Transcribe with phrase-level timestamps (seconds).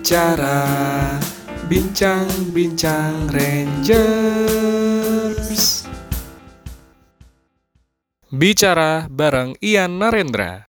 [0.00, 0.64] bicara
[1.68, 4.24] Bincang-bincang Rangers
[8.32, 10.64] Bicara bareng Ian Narendra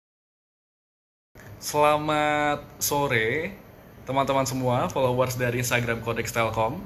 [1.59, 3.51] Selamat sore
[4.07, 6.79] teman-teman semua followers dari Instagram Codex Telkom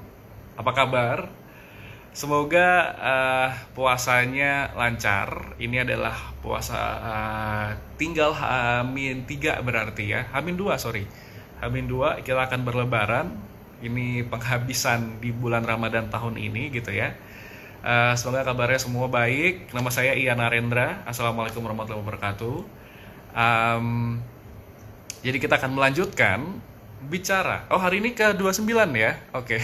[0.57, 1.29] Apa kabar?
[2.11, 2.69] Semoga
[2.99, 5.55] uh, puasanya lancar.
[5.63, 7.71] Ini adalah puasa uh,
[8.03, 10.27] tinggal Hamin 3 berarti ya.
[10.35, 11.07] Hamin 2 sorry.
[11.61, 13.37] Hamin 2 kita akan berlebaran.
[13.81, 17.17] Ini penghabisan di bulan Ramadan tahun ini gitu ya.
[17.81, 19.73] Uh, semoga kabarnya semua baik.
[19.73, 21.01] Nama saya Ian Narendra.
[21.09, 22.57] Assalamualaikum warahmatullahi wabarakatuh.
[23.33, 24.21] Um,
[25.25, 26.61] jadi kita akan melanjutkan
[27.09, 27.65] bicara.
[27.73, 29.17] Oh, hari ini ke 29 ya?
[29.33, 29.57] Oke.
[29.57, 29.61] Okay.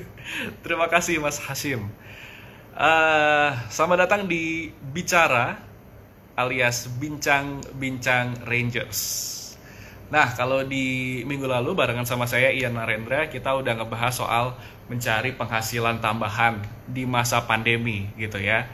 [0.64, 1.88] Terima kasih Mas Hashim.
[2.72, 5.60] Uh, selamat datang di Bicara
[6.36, 9.33] alias Bincang-Bincang Rangers.
[10.14, 14.54] Nah, kalau di minggu lalu barengan sama saya Ian Narendra, kita udah ngebahas soal
[14.86, 18.70] mencari penghasilan tambahan di masa pandemi gitu ya.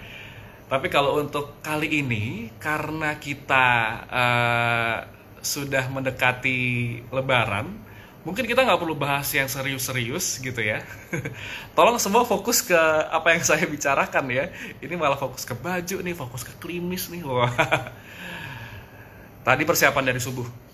[0.68, 3.66] Tapi kalau untuk kali ini, karena kita
[4.04, 4.96] uh,
[5.40, 7.72] sudah mendekati Lebaran,
[8.20, 10.84] mungkin kita nggak perlu bahas yang serius-serius gitu ya.
[11.76, 12.76] Tolong semua fokus ke
[13.08, 14.52] apa yang saya bicarakan ya.
[14.76, 17.24] Ini malah fokus ke baju nih, fokus ke klimis nih.
[17.24, 17.48] Wah.
[19.48, 20.69] Tadi persiapan dari subuh.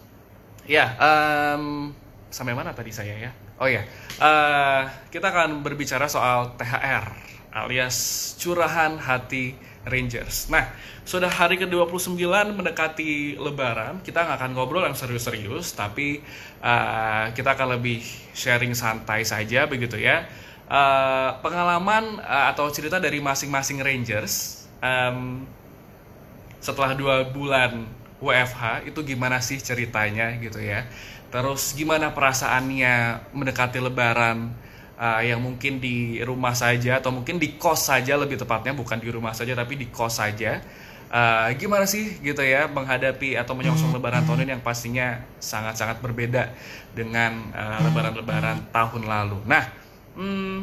[0.67, 1.95] Ya, um,
[2.27, 3.31] sampai mana tadi saya ya?
[3.57, 3.87] Oh ya,
[4.19, 7.07] uh, kita akan berbicara soal THR
[7.57, 7.97] alias
[8.37, 9.57] curahan hati
[9.87, 10.51] Rangers.
[10.51, 10.67] Nah,
[11.07, 12.19] sudah hari ke-29
[12.53, 16.21] mendekati lebaran, kita nggak akan ngobrol yang serius-serius, tapi
[16.61, 18.03] uh, kita akan lebih
[18.35, 20.27] sharing santai saja begitu ya.
[20.67, 25.47] Uh, pengalaman uh, atau cerita dari masing-masing Rangers um,
[26.59, 27.87] setelah dua bulan
[28.23, 30.89] WFH itu gimana sih ceritanya gitu ya.
[31.29, 34.55] Terus gimana perasaannya mendekati lebaran,
[34.97, 39.09] uh, yang mungkin di rumah saja atau mungkin di kos saja lebih tepatnya bukan di
[39.13, 40.61] rumah saja tapi di kos saja.
[41.07, 46.51] Uh, gimana sih gitu ya menghadapi atau menyongsong lebaran tahun ini yang pastinya sangat-sangat berbeda
[46.99, 49.39] dengan uh, lebaran-lebaran uh, tahun lalu.
[49.47, 49.71] Nah
[50.19, 50.59] hmm,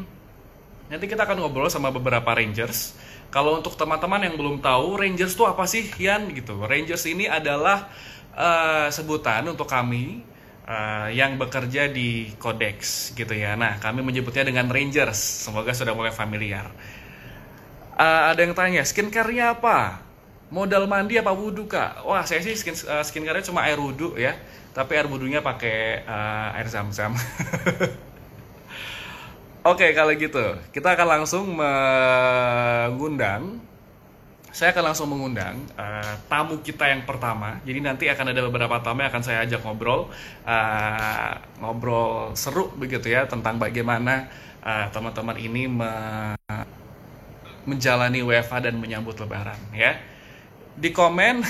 [0.92, 2.92] nanti kita akan ngobrol sama beberapa rangers
[3.34, 7.90] kalau untuk teman-teman yang belum tahu rangers itu apa sih Yan gitu rangers ini adalah
[8.38, 10.22] uh, sebutan untuk kami
[10.68, 13.56] uh, yang bekerja di Codex gitu ya.
[13.56, 15.18] Nah, kami menyebutnya dengan Rangers.
[15.48, 16.70] Semoga sudah mulai familiar.
[17.94, 20.02] Uh, ada yang tanya, skincare-nya apa?
[20.54, 22.06] Modal mandi apa wudhu kak?
[22.06, 24.38] Wah, saya sih skin uh, skincare-nya cuma air wudhu ya.
[24.74, 27.14] Tapi air wudhunya pakai uh, air zam-zam.
[29.64, 30.44] Oke, okay, kalau gitu,
[30.76, 33.64] kita akan langsung mengundang
[34.54, 37.58] saya akan langsung mengundang uh, tamu kita yang pertama.
[37.66, 40.14] Jadi nanti akan ada beberapa tamu yang akan saya ajak ngobrol,
[40.46, 44.30] uh, ngobrol seru begitu ya tentang bagaimana
[44.62, 45.92] uh, teman-teman ini me
[47.66, 49.98] menjalani WFA dan menyambut Lebaran ya.
[50.78, 51.42] Di komen,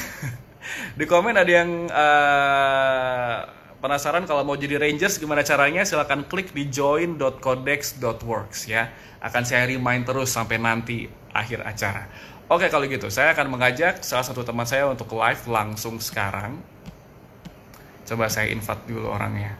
[0.99, 5.83] di komen ada yang uh, penasaran kalau mau jadi Rangers gimana caranya?
[5.83, 8.87] Silahkan klik di join.codex.works ya.
[9.19, 12.07] Akan saya remind terus sampai nanti akhir acara.
[12.47, 16.55] Oke kalau gitu, saya akan mengajak salah satu teman saya untuk live langsung sekarang.
[18.07, 19.59] Coba saya invite dulu orangnya.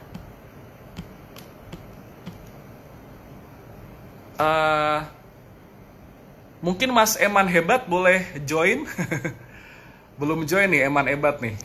[4.34, 5.04] Uh,
[6.64, 8.88] mungkin Mas Eman hebat boleh join?
[10.20, 11.56] Belum join nih Eman hebat nih.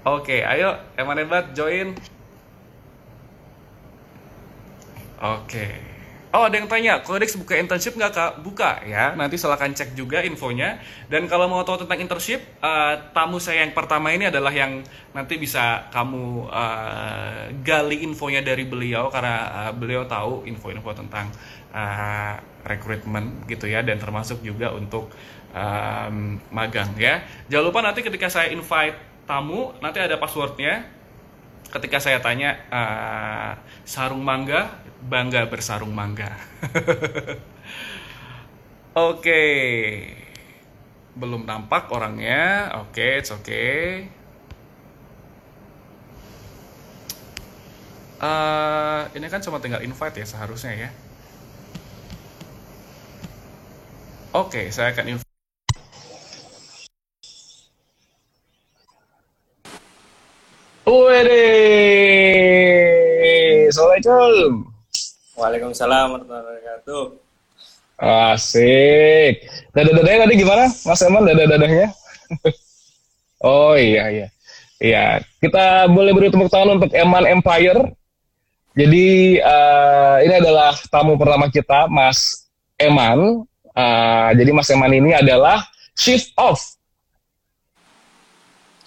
[0.00, 1.92] Oke, ayo Eman hebat join.
[5.20, 5.92] Oke.
[6.30, 8.32] Oh ada yang tanya, Codex buka internship nggak kak?
[8.46, 10.78] Buka ya, nanti silahkan cek juga infonya.
[11.10, 14.78] Dan kalau mau tahu tentang internship, uh, tamu saya yang pertama ini adalah yang
[15.10, 21.34] nanti bisa kamu uh, gali infonya dari beliau karena uh, beliau tahu info-info tentang
[21.74, 25.10] uh, rekrutmen gitu ya, dan termasuk juga untuk
[25.50, 27.26] um, magang ya.
[27.50, 30.82] Jangan lupa nanti ketika saya invite tamu, nanti ada passwordnya.
[31.70, 33.54] Ketika saya tanya uh,
[33.86, 34.82] sarung mangga?
[35.06, 36.34] Bangga bersarung mangga.
[38.98, 39.22] Oke.
[39.22, 39.50] Okay.
[41.14, 42.74] belum nampak orangnya.
[42.82, 44.10] Oke okay, it's okay
[48.20, 50.90] uh, ini kan cuma tinggal invite ya seharusnya ya.
[54.30, 55.29] Oke okay, saya akan invite
[64.00, 64.54] Assalamualaikum.
[65.36, 67.04] Waalaikumsalam warahmatullahi wabarakatuh.
[68.00, 69.34] Asik.
[69.76, 70.64] Dada-dadanya tadi gimana?
[70.72, 71.88] Mas Eman dada-dadanya?
[73.52, 74.26] oh iya iya.
[74.80, 75.04] Iya,
[75.44, 77.92] kita boleh beri tepuk tangan untuk Eman Empire.
[78.72, 82.48] Jadi uh, ini adalah tamu pertama kita, Mas
[82.80, 83.44] Eman.
[83.76, 86.56] Uh, jadi Mas Eman ini adalah Chief of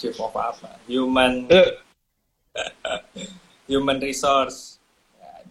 [0.02, 0.82] Chief of apa?
[0.90, 1.70] Human uh,
[3.70, 4.73] Human Resource.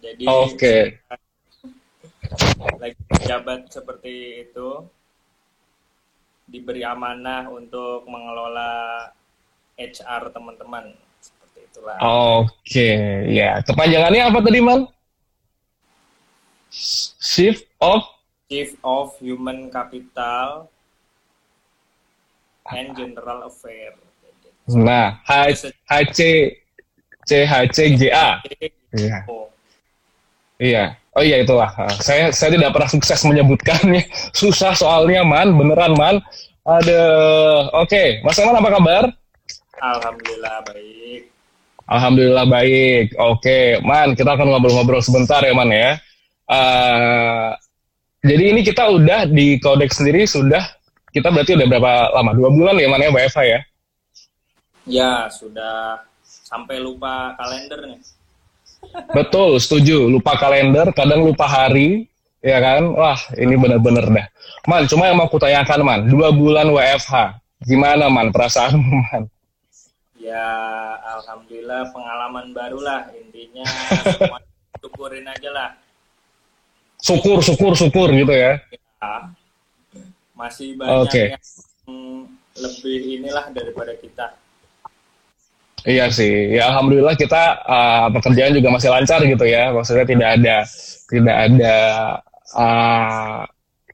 [0.03, 0.51] Jadi Oke.
[0.59, 0.81] Okay.
[2.81, 4.83] lagi jabat seperti itu
[6.43, 9.07] diberi amanah untuk mengelola
[9.79, 10.91] HR teman-teman
[11.23, 11.97] seperti itulah.
[12.03, 12.95] Oke, okay.
[13.31, 13.63] ya.
[13.63, 14.81] Kepanjangannya apa tadi, Man?
[17.23, 18.03] Chief of
[18.51, 20.67] Chief of Human Capital
[22.69, 23.95] and General Affair.
[24.67, 26.21] Nah, HC
[27.23, 28.43] CHCGA.
[28.93, 29.17] Iya.
[30.63, 30.95] Iya.
[31.13, 31.69] Oh iya itulah.
[31.99, 34.07] Saya saya tidak pernah sukses menyebutkannya.
[34.39, 35.59] Susah soalnya, Man.
[35.59, 36.23] Beneran, Man.
[36.63, 37.03] Ada.
[37.75, 38.07] Oke, okay.
[38.23, 39.03] Mas Eman apa kabar?
[39.83, 41.21] Alhamdulillah baik.
[41.91, 43.05] Alhamdulillah baik.
[43.19, 43.65] Oke, okay.
[43.83, 45.99] Man, kita akan ngobrol-ngobrol sebentar ya, Man ya.
[46.47, 47.51] Uh,
[48.23, 50.63] jadi ini kita udah di Kodeks sendiri sudah
[51.11, 52.31] kita berarti udah berapa lama?
[52.31, 53.59] Dua bulan ya, Man ya, WFH ya?
[54.87, 57.99] Ya, sudah sampai lupa kalender nih.
[59.11, 60.09] Betul, setuju.
[60.09, 62.07] Lupa kalender, kadang lupa hari,
[62.43, 62.87] ya kan?
[62.93, 64.27] Wah, ini bener-bener dah.
[64.67, 69.23] Man, cuma yang mau kutanyakan, Man, dua bulan WFH, gimana, Man, perasaanmu, Man?
[70.19, 70.47] Ya,
[71.19, 73.11] alhamdulillah pengalaman baru lah.
[73.11, 73.67] Intinya
[74.81, 75.69] syukurin aja lah.
[77.03, 78.55] Syukur, syukur, syukur gitu ya.
[79.03, 79.33] ya
[80.33, 81.27] masih banyak okay.
[81.35, 82.27] yang
[82.57, 84.35] lebih inilah daripada kita.
[85.83, 89.75] Iya sih, ya alhamdulillah kita uh, pekerjaan juga masih lancar gitu ya.
[89.75, 90.55] Maksudnya tidak ada
[91.11, 91.75] tidak ada
[92.55, 93.43] uh,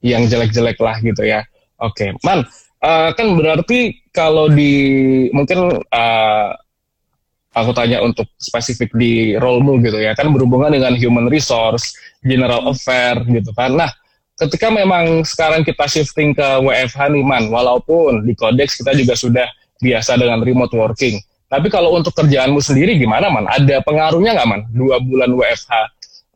[0.06, 1.42] yang jelek-jelek lah gitu ya.
[1.82, 2.22] Oke, okay.
[2.22, 2.46] man,
[2.86, 4.74] uh, kan berarti kalau di
[5.34, 6.50] mungkin uh,
[7.58, 13.18] aku tanya untuk spesifik di role-mu gitu ya, kan berhubungan dengan human resource, general affair
[13.26, 13.74] gitu kan.
[13.74, 13.90] Nah,
[14.38, 19.50] ketika memang sekarang kita shifting ke WFH nih man, walaupun di Codex kita juga sudah
[19.82, 21.18] biasa dengan remote working
[21.50, 23.50] tapi kalau untuk kerjaanmu sendiri gimana, Man?
[23.50, 24.62] Ada pengaruhnya nggak, Man?
[24.70, 25.74] Dua bulan WFH,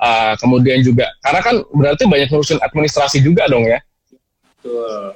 [0.02, 3.78] uh, kemudian juga, karena kan berarti banyak ngurusin administrasi juga dong ya?
[4.58, 5.14] Betul.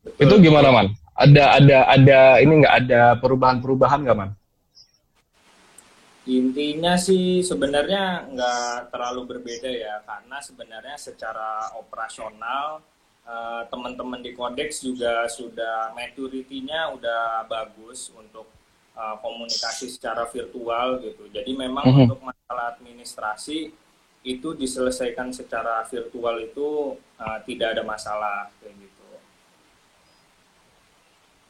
[0.00, 0.22] Betul.
[0.24, 0.86] Itu gimana, Man?
[1.12, 4.32] Ada ada ada ini nggak ada perubahan-perubahan nggak, Man?
[6.24, 12.80] Intinya sih sebenarnya nggak terlalu berbeda ya, karena sebenarnya secara operasional
[13.68, 18.50] teman-teman di Codex juga sudah maturity-nya udah bagus untuk
[18.96, 21.28] uh, komunikasi secara virtual gitu.
[21.32, 22.02] Jadi memang mm -hmm.
[22.08, 23.72] untuk masalah administrasi
[24.22, 29.06] itu diselesaikan secara virtual itu uh, tidak ada masalah kayak gitu.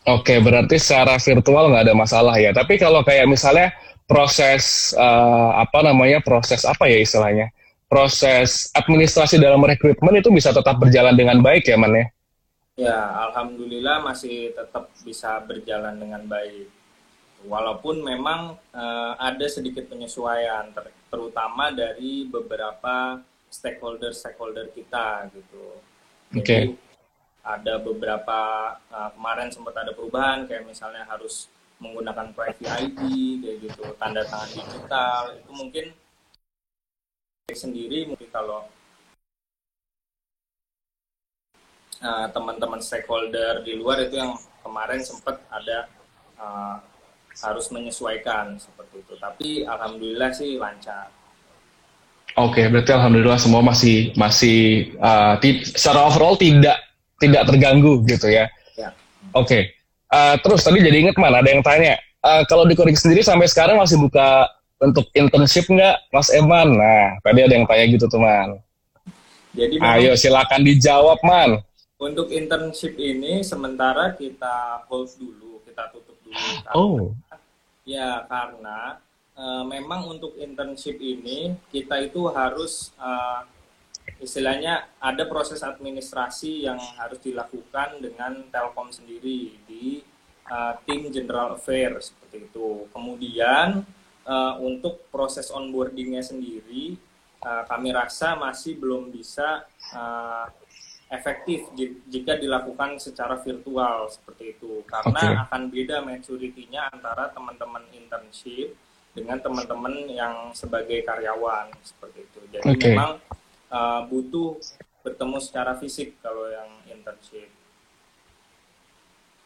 [0.08, 2.50] Oke, berarti secara virtual nggak ada masalah ya.
[2.50, 3.70] Tapi kalau kayak misalnya
[4.08, 7.54] proses uh, apa namanya proses apa ya istilahnya
[7.92, 12.06] proses administrasi dalam rekrutmen itu bisa tetap berjalan dengan baik ya, Man ya?
[12.72, 12.98] Ya,
[13.28, 16.72] alhamdulillah masih tetap bisa berjalan dengan baik.
[17.46, 23.20] Walaupun memang uh, ada sedikit penyesuaian, ter terutama dari beberapa
[23.52, 25.76] stakeholder-stakeholder kita gitu.
[26.32, 26.62] Jadi okay.
[27.44, 28.40] ada beberapa
[28.88, 31.52] uh, kemarin sempat ada perubahan, kayak misalnya harus
[31.82, 33.00] menggunakan private ID
[33.42, 35.86] kayak gitu, tanda tangan digital itu mungkin
[37.52, 38.64] sendiri mungkin kalau
[42.00, 45.90] uh, teman-teman stakeholder di luar itu yang kemarin sempat ada
[46.38, 46.76] uh,
[47.40, 49.14] harus menyesuaikan seperti itu.
[49.16, 51.08] Tapi alhamdulillah sih lancar.
[52.32, 55.36] Oke, okay, berarti alhamdulillah semua masih masih uh,
[55.76, 56.80] secara overall tidak
[57.20, 58.48] tidak terganggu gitu ya.
[58.76, 58.92] ya.
[59.36, 59.48] Oke.
[59.48, 59.62] Okay.
[60.12, 63.48] Uh, terus tadi jadi inget mana ada yang tanya, uh, kalau di Korik sendiri sampai
[63.48, 64.44] sekarang masih buka
[64.82, 66.74] untuk internship nggak, Mas Eman?
[66.74, 68.60] Nah, tadi ada yang tanya gitu teman.
[69.52, 71.60] Jadi Ayo silakan dijawab, Man.
[72.02, 76.56] Untuk internship ini sementara kita hold dulu, kita tutup dulu.
[76.74, 77.00] oh.
[77.82, 79.02] Ya, karena
[79.36, 83.42] uh, memang untuk internship ini kita itu harus uh,
[84.22, 90.02] istilahnya ada proses administrasi yang harus dilakukan dengan Telkom sendiri di
[90.46, 92.86] uh, tim General Affairs seperti itu.
[92.94, 93.82] Kemudian
[94.26, 96.98] uh, untuk proses onboardingnya sendiri
[97.42, 100.46] uh, kami rasa masih belum bisa uh,
[101.12, 101.68] efektif
[102.08, 105.42] jika dilakukan secara virtual seperti itu karena okay.
[105.44, 108.72] akan beda maturity-nya antara teman-teman internship
[109.12, 112.40] dengan teman-teman yang sebagai karyawan seperti itu.
[112.48, 112.96] Jadi okay.
[112.96, 113.20] memang
[113.68, 114.56] uh, butuh
[115.04, 117.52] bertemu secara fisik kalau yang internship.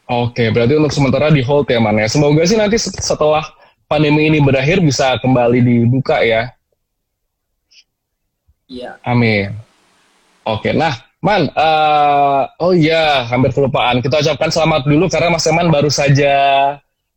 [0.07, 2.07] Oke, berarti untuk sementara di hold ya man ya.
[2.07, 3.43] Semoga sih nanti setelah
[3.91, 6.55] pandemi ini berakhir bisa kembali dibuka ya.
[8.71, 8.95] Iya.
[9.03, 9.51] Amin.
[10.47, 14.05] Oke, nah Man, uh, oh iya, hampir kelupaan.
[14.05, 16.35] Kita ucapkan selamat dulu karena Mas Eman baru saja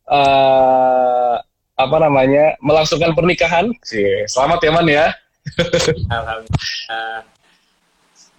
[0.09, 1.37] uh,
[1.77, 3.69] apa namanya melangsungkan pernikahan.
[4.25, 5.05] Selamat ya Man ya.
[6.09, 7.21] Alhamdulillah.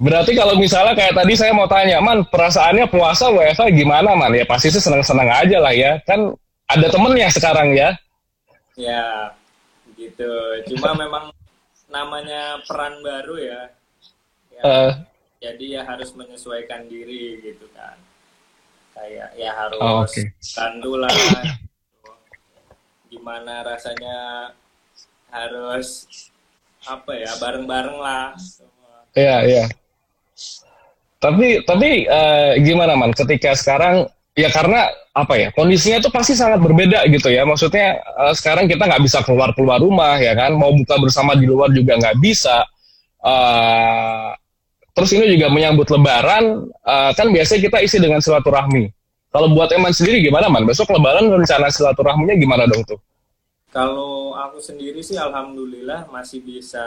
[0.03, 4.35] Berarti kalau misalnya kayak tadi saya mau tanya, Man, perasaannya puasa WFH gimana, Man?
[4.35, 6.03] Ya pasti sih senang-senang aja lah ya.
[6.03, 6.35] Kan
[6.67, 7.95] ada temennya sekarang ya.
[8.75, 9.31] Ya,
[9.95, 10.27] gitu.
[10.75, 11.31] Cuma memang
[11.87, 13.61] namanya peran baru ya.
[14.59, 14.91] ya uh,
[15.43, 17.99] jadi ya harus menyesuaikan diri gitu kan.
[18.95, 20.31] Kayak ya harus oh, okay.
[20.55, 21.11] tandu lah.
[21.11, 21.43] Gitu.
[23.19, 24.19] Gimana rasanya
[25.35, 26.07] harus
[26.87, 28.39] apa ya bareng-bareng lah.
[29.19, 29.65] Iya, iya.
[31.19, 33.11] Tapi tapi uh, gimana man?
[33.11, 34.07] Ketika sekarang
[34.39, 37.43] ya karena apa ya kondisinya itu pasti sangat berbeda gitu ya.
[37.43, 40.55] Maksudnya uh, sekarang kita nggak bisa keluar keluar rumah ya kan.
[40.55, 42.63] Mau buka bersama di luar juga nggak bisa.
[43.23, 44.35] Uh,
[44.93, 48.89] terus ini juga menyambut Lebaran uh, kan biasanya kita isi dengan silaturahmi.
[49.33, 50.69] Kalau buat Eman sendiri gimana man?
[50.69, 53.01] Besok Lebaran rencana silaturahminya gimana dong tuh?
[53.73, 56.85] Kalau aku sendiri sih alhamdulillah masih bisa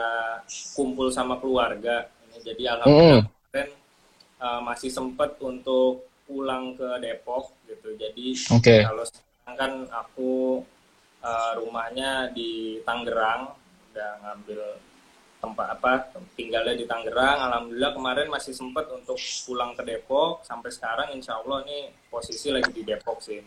[0.77, 2.05] kumpul sama keluarga.
[2.45, 3.35] Jadi alhamdulillah mm
[4.39, 7.93] uh, masih sempat untuk pulang ke Depok gitu.
[7.95, 8.81] Jadi okay.
[8.85, 10.61] kalau sekarang kan aku
[11.21, 13.53] uh, rumahnya di Tangerang,
[13.93, 14.61] udah ngambil
[15.45, 15.91] tempat apa
[16.33, 17.37] tinggalnya di Tangerang.
[17.45, 20.41] Alhamdulillah kemarin masih sempat untuk pulang ke Depok.
[20.41, 23.39] Sampai sekarang Insya Allah nih posisi lagi di Depok sih,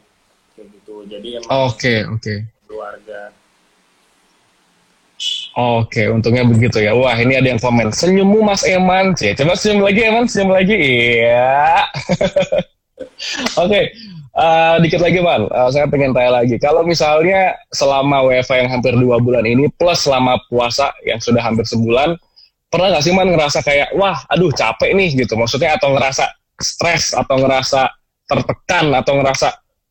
[0.55, 1.03] kayak gitu.
[1.11, 2.39] Jadi emang oke okay, oke okay.
[2.71, 3.35] keluarga.
[5.59, 6.95] Oke, untungnya begitu ya.
[6.95, 7.91] Wah, ini ada yang komen.
[7.91, 9.19] Senyummu Mas Eman.
[9.19, 10.79] Cie, coba senyum lagi Eman, senyum lagi.
[10.79, 11.83] Iya.
[13.67, 13.91] Oke,
[14.39, 15.51] uh, dikit lagi Man.
[15.51, 16.57] Uh, saya pengen tanya lagi.
[16.63, 21.67] Kalau misalnya selama WFA yang hampir dua bulan ini, plus selama puasa yang sudah hampir
[21.67, 22.15] sebulan,
[22.71, 25.35] pernah nggak sih Man ngerasa kayak, wah, aduh capek nih gitu.
[25.35, 27.91] Maksudnya atau ngerasa stres, atau ngerasa
[28.31, 29.49] tertekan, atau ngerasa,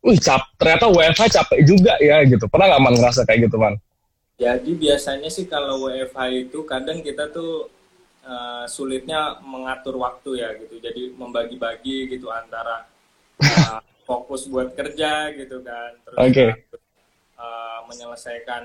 [0.08, 2.48] wih, cap, ternyata WFH capek juga ya gitu.
[2.48, 3.76] Pernah nggak Man ngerasa kayak gitu Man?
[4.38, 7.74] Jadi biasanya sih kalau WFH itu kadang kita tuh
[8.22, 10.78] uh, sulitnya mengatur waktu ya gitu.
[10.78, 12.86] Jadi membagi-bagi gitu antara
[13.42, 16.50] uh, fokus buat kerja gitu kan, terus okay.
[17.36, 18.64] uh, menyelesaikan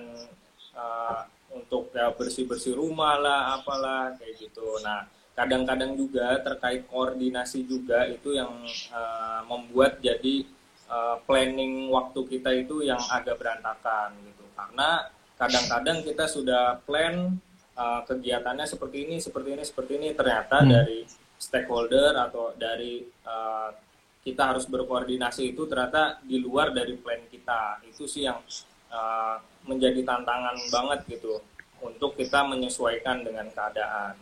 [0.78, 4.78] uh, untuk ya bersih-bersih rumah lah, apalah kayak gitu.
[4.86, 8.52] Nah kadang-kadang juga terkait koordinasi juga itu yang
[8.94, 10.46] uh, membuat jadi
[10.86, 15.08] uh, planning waktu kita itu yang agak berantakan gitu karena
[15.40, 17.34] kadang-kadang kita sudah plan
[17.74, 20.70] uh, kegiatannya seperti ini, seperti ini, seperti ini, ternyata hmm.
[20.70, 21.00] dari
[21.34, 23.74] stakeholder atau dari uh,
[24.22, 27.82] kita harus berkoordinasi itu ternyata di luar dari plan kita.
[27.86, 28.38] Itu sih yang
[28.90, 29.36] uh,
[29.66, 31.42] menjadi tantangan banget gitu
[31.82, 34.14] untuk kita menyesuaikan dengan keadaan.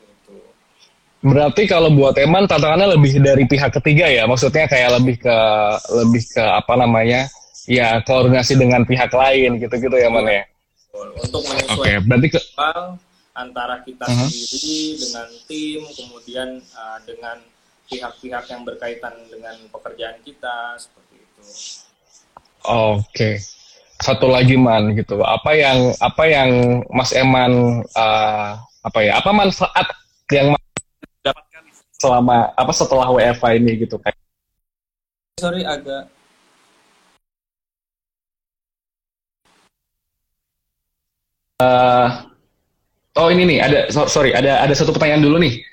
[0.00, 0.36] Gitu.
[1.24, 5.36] Berarti kalau buat Eman tantangannya lebih dari pihak ketiga ya, maksudnya kayak lebih ke
[5.96, 7.24] lebih ke apa namanya?
[7.66, 10.44] ya koordinasi dengan pihak lain gitu-gitu ya mana ya
[11.18, 12.40] untuk menyesuaikan okay, berarti ke...
[13.36, 14.28] antara kita uh -huh.
[14.30, 17.36] sendiri dengan tim kemudian uh, dengan
[17.86, 21.42] pihak-pihak yang berkaitan dengan pekerjaan kita seperti itu
[22.66, 23.38] oke okay.
[24.02, 26.50] satu lagi man gitu apa yang apa yang
[26.90, 29.86] Mas Eman uh, apa ya apa manfaat
[30.30, 30.54] yang
[31.22, 31.64] dapatkan
[31.98, 34.18] selama apa setelah WFA ini gitu kayak
[35.38, 36.10] sorry agak
[41.56, 42.28] Uh,
[43.16, 45.64] oh ini nih ada sorry ada ada satu pertanyaan dulu nih.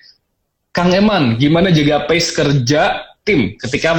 [0.74, 3.94] Kang Eman, gimana jaga pace kerja tim ketika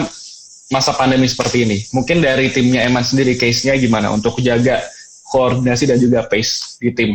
[0.74, 1.78] masa pandemi seperti ini?
[1.94, 4.82] Mungkin dari timnya Eman sendiri case-nya gimana untuk jaga
[5.30, 7.10] koordinasi dan juga pace di tim?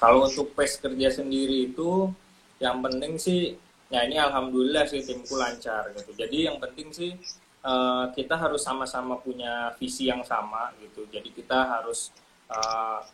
[0.00, 2.08] Kalau untuk pace kerja sendiri itu
[2.56, 3.52] yang penting sih
[3.92, 6.16] ya ini alhamdulillah sih timku lancar gitu.
[6.16, 7.12] Jadi yang penting sih
[7.68, 11.04] uh, kita harus sama-sama punya visi yang sama gitu.
[11.12, 12.08] Jadi kita harus
[12.48, 13.04] uh,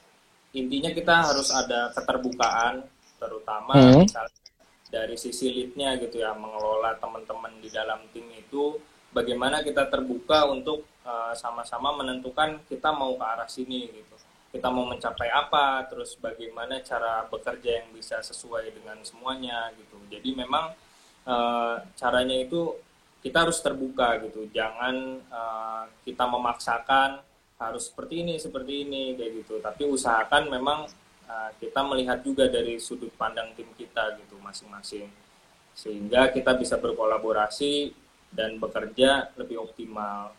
[0.55, 2.87] intinya kita harus ada keterbukaan,
[3.18, 4.06] terutama hmm.
[4.06, 4.40] misalnya
[4.88, 8.80] dari sisi leadnya gitu ya, mengelola teman-teman di dalam tim itu
[9.12, 14.16] bagaimana kita terbuka untuk uh, sama-sama menentukan kita mau ke arah sini gitu.
[14.48, 20.00] Kita mau mencapai apa, terus bagaimana cara bekerja yang bisa sesuai dengan semuanya gitu.
[20.08, 20.72] Jadi memang
[21.28, 22.72] uh, caranya itu
[23.18, 27.18] kita harus terbuka gitu jangan uh, kita memaksakan
[27.58, 30.87] harus seperti ini seperti ini kayak gitu tapi usahakan memang
[31.28, 35.06] uh, kita melihat juga dari sudut pandang tim kita gitu masing-masing
[35.78, 37.94] sehingga kita bisa berkolaborasi
[38.35, 40.35] dan bekerja lebih optimal.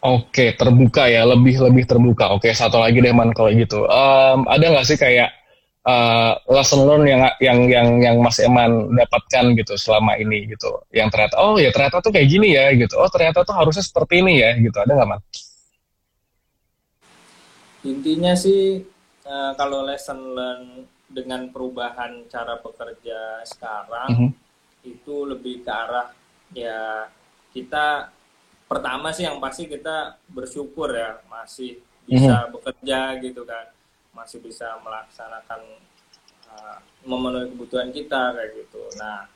[0.00, 2.32] Oke, terbuka ya, lebih lebih terbuka.
[2.32, 3.84] Oke, satu lagi deh man kalau gitu.
[3.84, 5.28] Em, ada nggak sih kayak
[5.84, 11.12] eh, lesson learn yang yang yang yang Mas Eman dapatkan gitu selama ini gitu, yang
[11.12, 12.96] ternyata oh ya ternyata tuh kayak gini ya gitu.
[12.96, 14.76] Oh ternyata tuh harusnya seperti ini ya gitu.
[14.80, 15.20] Ada nggak man?
[17.86, 18.82] Intinya sih
[19.26, 20.62] eh, kalau lesson learn
[21.06, 24.30] dengan perubahan cara bekerja sekarang Mhm.
[24.86, 26.10] itu lebih ke arah
[26.50, 27.10] ya
[27.50, 28.10] kita
[28.66, 33.66] pertama sih yang pasti kita bersyukur ya masih bisa bekerja gitu kan.
[34.14, 35.60] Masih bisa melaksanakan
[36.50, 38.82] uh, memenuhi kebutuhan kita kayak gitu.
[38.98, 39.26] Nah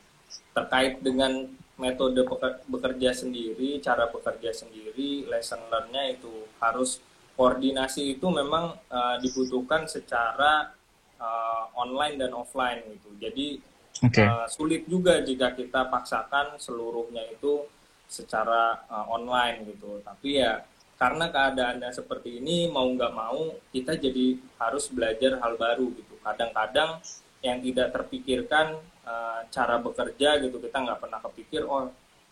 [0.55, 2.23] terkait dengan metode
[2.69, 7.03] bekerja sendiri cara bekerja sendiri lesson learn-nya itu harus
[7.41, 10.77] koordinasi itu memang uh, dibutuhkan secara
[11.17, 13.57] uh, online dan offline gitu jadi
[14.01, 14.25] Oke.
[14.25, 17.69] Uh, sulit juga jika kita paksakan seluruhnya itu
[18.09, 20.01] secara uh, online gitu.
[20.01, 20.65] Tapi ya
[20.97, 26.17] karena keadaannya seperti ini mau nggak mau kita jadi harus belajar hal baru gitu.
[26.25, 27.05] Kadang-kadang
[27.45, 31.89] yang tidak terpikirkan uh, cara bekerja gitu kita nggak pernah kepikir oh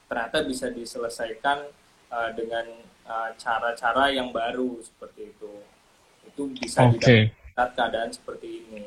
[0.09, 1.65] ternyata bisa diselesaikan
[2.13, 2.65] uh, dengan
[3.09, 5.53] uh, cara-cara yang baru seperti itu.
[6.29, 7.33] Itu bisa Oke.
[7.33, 8.85] didapat keadaan seperti ini.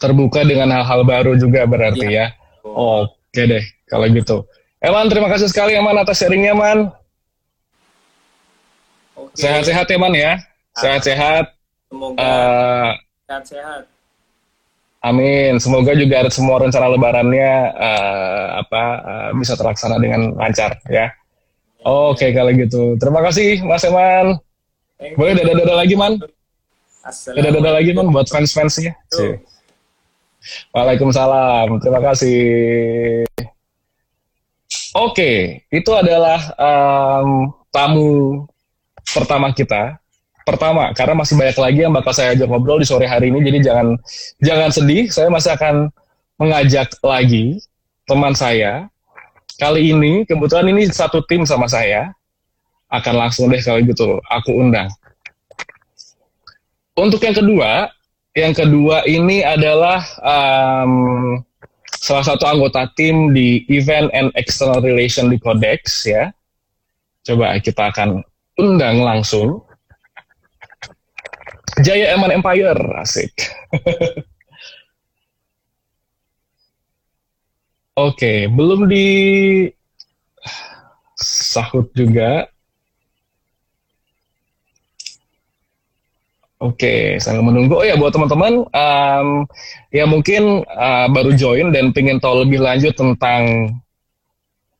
[0.00, 2.32] Terbuka dengan hal-hal baru juga berarti ya.
[2.64, 4.48] Oke deh, kalau gitu.
[4.80, 6.88] Eman, terima kasih sekali Eman atas sharingnya Man.
[9.16, 9.36] Oke.
[9.38, 10.32] Sehat-sehat ya Man ya.
[10.74, 11.44] Sehat-sehat.
[11.88, 12.90] Semoga Eh,
[13.30, 13.82] sehat-sehat.
[15.00, 15.56] amin.
[15.62, 21.12] Semoga juga semua rencana lebarannya eh, apa eh, bisa terlaksana dengan lancar ya.
[21.84, 22.96] Oke kalau gitu.
[22.96, 24.40] Terima kasih Mas Eman.
[24.96, 26.16] Thank Boleh dada-dada lagi Man?
[27.04, 28.96] Dada-dada lagi Man buat fans-fansnya.
[30.72, 31.80] Waalaikumsalam.
[31.80, 32.40] Terima kasih.
[34.94, 38.46] Oke, itu adalah em, tamu
[39.10, 39.98] pertama kita.
[40.44, 43.58] Pertama, karena masih banyak lagi yang bakal saya ajak ngobrol di sore hari ini, jadi
[43.64, 43.96] jangan
[44.44, 45.08] jangan sedih.
[45.08, 45.88] Saya masih akan
[46.36, 47.58] mengajak lagi
[48.04, 48.86] teman saya.
[49.54, 52.10] Kali ini kebetulan ini satu tim sama saya.
[52.90, 54.90] Akan langsung deh kalau gitu aku undang.
[56.94, 57.90] Untuk yang kedua,
[58.38, 60.92] yang kedua ini adalah em,
[61.98, 66.30] salah satu anggota tim di Event and External Relation di Codex ya.
[67.26, 68.22] Coba kita akan
[68.58, 69.62] undang langsung.
[71.82, 73.34] Jaya Eman Empire, asik.
[77.94, 79.06] Oke, belum di
[81.14, 82.50] sahut juga.
[86.58, 87.78] Oke, sambil menunggu.
[87.78, 89.28] Oh ya, buat teman-teman em,
[89.94, 93.70] ya mungkin uh, baru join dan pengen tahu lebih lanjut tentang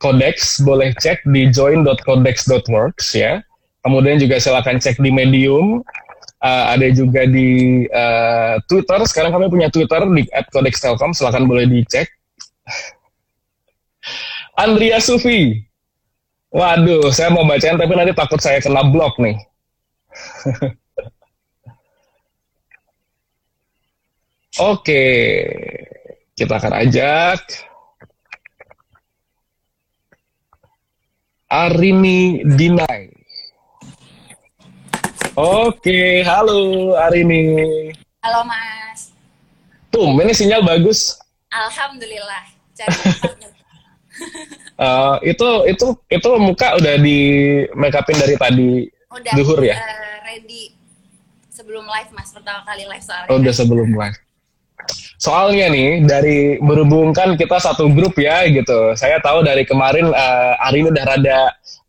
[0.03, 3.39] Codex, boleh cek di join.codex.works ya.
[3.87, 5.87] Kemudian juga silakan cek di Medium.
[6.45, 9.01] Uh, ada juga di uh, Twitter.
[9.07, 11.15] Sekarang kami punya Twitter di @codextelkom.
[11.15, 12.11] Silakan boleh dicek.
[14.55, 15.67] Andrea Sufi.
[16.55, 19.35] Waduh, saya mau bacain tapi nanti takut saya kena blok nih.
[24.63, 25.03] Oke,
[26.39, 27.43] kita akan ajak
[31.51, 33.11] Arini Dinai.
[35.35, 37.91] Oke, halo Arini.
[38.23, 39.11] Halo Mas,
[39.91, 41.19] Tuh, ini sinyal bagus.
[41.51, 42.47] Alhamdulillah.
[42.79, 42.95] Cari
[44.75, 47.19] Eh, itu itu itu muka udah di
[47.79, 48.71] make upin dari tadi
[49.07, 49.79] Udah Duhur ya?
[49.79, 50.75] eh, ready
[51.47, 53.31] sebelum live Mas, pertama kali live soalnya.
[53.31, 54.19] Oh, udah sebelum live.
[55.23, 58.99] Soalnya nih dari berhubungkan kita satu grup ya gitu.
[58.99, 61.41] Saya tahu dari kemarin eh, Arini udah rada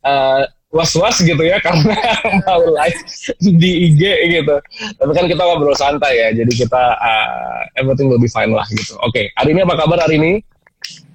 [0.06, 1.98] eh, was-was gitu ya karena
[2.46, 3.02] mau live
[3.42, 4.56] di IG gitu.
[5.02, 8.94] Tapi kan kita ngobrol santai ya, jadi kita eh, everything will be fine lah gitu.
[9.02, 10.34] Oke, Arini apa kabar hari ini?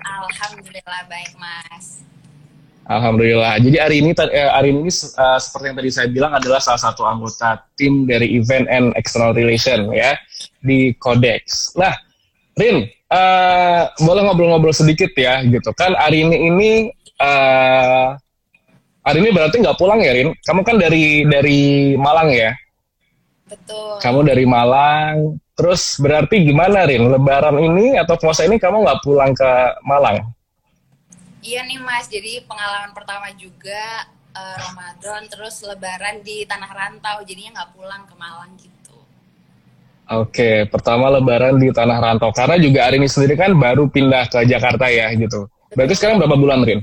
[0.01, 2.01] Alhamdulillah baik Mas.
[2.91, 3.63] Alhamdulillah.
[3.63, 7.07] Jadi hari ini eh, hari ini eh, seperti yang tadi saya bilang adalah salah satu
[7.07, 10.19] anggota tim dari Event and External Relation ya
[10.59, 11.71] di Codex.
[11.79, 11.95] Nah,
[12.59, 15.95] Rin, eh, boleh ngobrol-ngobrol sedikit ya gitu kan.
[15.95, 16.71] Hari ini ini
[17.23, 18.09] eh,
[19.07, 20.35] hari ini berarti nggak pulang ya Rin?
[20.43, 22.51] Kamu kan dari dari Malang ya?
[23.51, 23.99] Betul.
[23.99, 25.37] Kamu dari Malang.
[25.59, 27.05] Terus berarti gimana Rin?
[27.11, 29.51] Lebaran ini atau puasa ini kamu nggak pulang ke
[29.85, 30.25] Malang?
[31.43, 37.61] Iya nih Mas, jadi pengalaman pertama juga eh, Ramadan terus Lebaran di tanah rantau, jadinya
[37.61, 38.71] nggak pulang ke Malang gitu.
[40.11, 42.35] Oke, pertama lebaran di tanah rantau.
[42.35, 45.47] Karena juga Arini sendiri kan baru pindah ke Jakarta ya gitu.
[45.71, 46.83] Berarti sekarang berapa bulan Rin?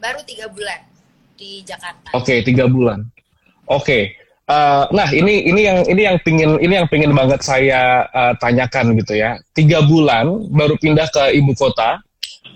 [0.00, 0.88] Baru tiga bulan
[1.36, 2.16] di Jakarta.
[2.16, 3.04] Oke, tiga bulan.
[3.68, 4.27] Oke.
[4.48, 8.96] Eh, nah ini ini yang ini yang pingin ini yang pingin banget saya eh, tanyakan
[8.96, 9.36] gitu ya.
[9.52, 12.00] Tiga bulan baru pindah ke ibu kota,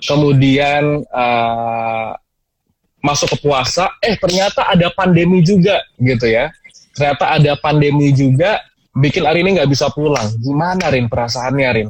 [0.08, 2.10] kemudian eh,
[3.04, 6.48] masuk ke puasa, eh ternyata ada pandemi juga gitu ya.
[6.96, 8.64] Ternyata ada pandemi juga,
[8.96, 10.32] bikin Arini nggak bisa pulang.
[10.40, 11.88] Gimana Rin perasaannya Rin?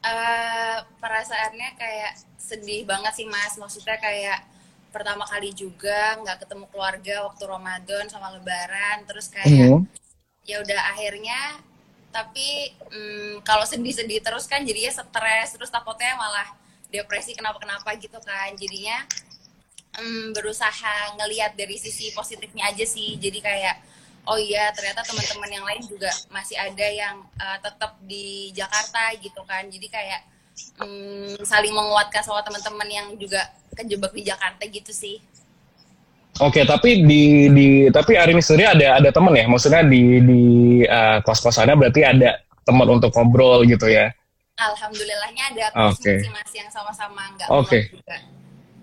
[0.00, 4.48] Eh, perasaannya kayak sedih banget sih mas maksudnya kayak
[4.90, 9.86] pertama kali juga nggak ketemu keluarga waktu Ramadan sama Lebaran terus kayak Mhm.
[10.44, 11.62] ya udah akhirnya
[12.10, 16.58] tapi mm, kalau sedih-sedih terus kan jadinya stres terus takutnya malah
[16.90, 18.50] depresi kenapa-kenapa gitu kan.
[18.58, 19.06] Jadinya
[19.94, 23.14] mm, berusaha ngelihat dari sisi positifnya aja sih.
[23.14, 23.76] Jadi kayak
[24.26, 29.40] oh iya ternyata teman-teman yang lain juga masih ada yang uh, tetap di Jakarta gitu
[29.46, 29.70] kan.
[29.70, 30.20] Jadi kayak
[30.80, 33.44] mm, saling menguatkan sama teman-teman yang juga
[33.76, 35.18] kejebak di Jakarta gitu sih
[36.38, 40.42] Oke, tapi di di tapi Arini sendiri ada ada teman ya, maksudnya di di
[40.86, 44.14] eh, kos kosannya berarti ada teman untuk ngobrol gitu ya.
[44.54, 46.22] Alhamdulillahnya ada okay.
[46.30, 48.16] mas yang sama-sama nggak juga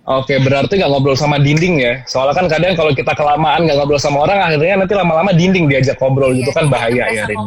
[0.07, 1.93] Oke, berarti nggak ngobrol sama dinding ya?
[2.07, 5.99] Soalnya kan kadang kalau kita kelamaan nggak ngobrol sama orang, akhirnya nanti lama-lama dinding diajak
[5.99, 7.39] ngobrol gitu Iya, kan jadi bahaya ya, Rin.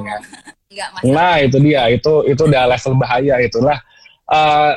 [0.70, 0.86] ya.
[1.02, 3.58] Nah, itu dia, itu itu udah level bahaya itu.
[4.30, 4.72] Eh,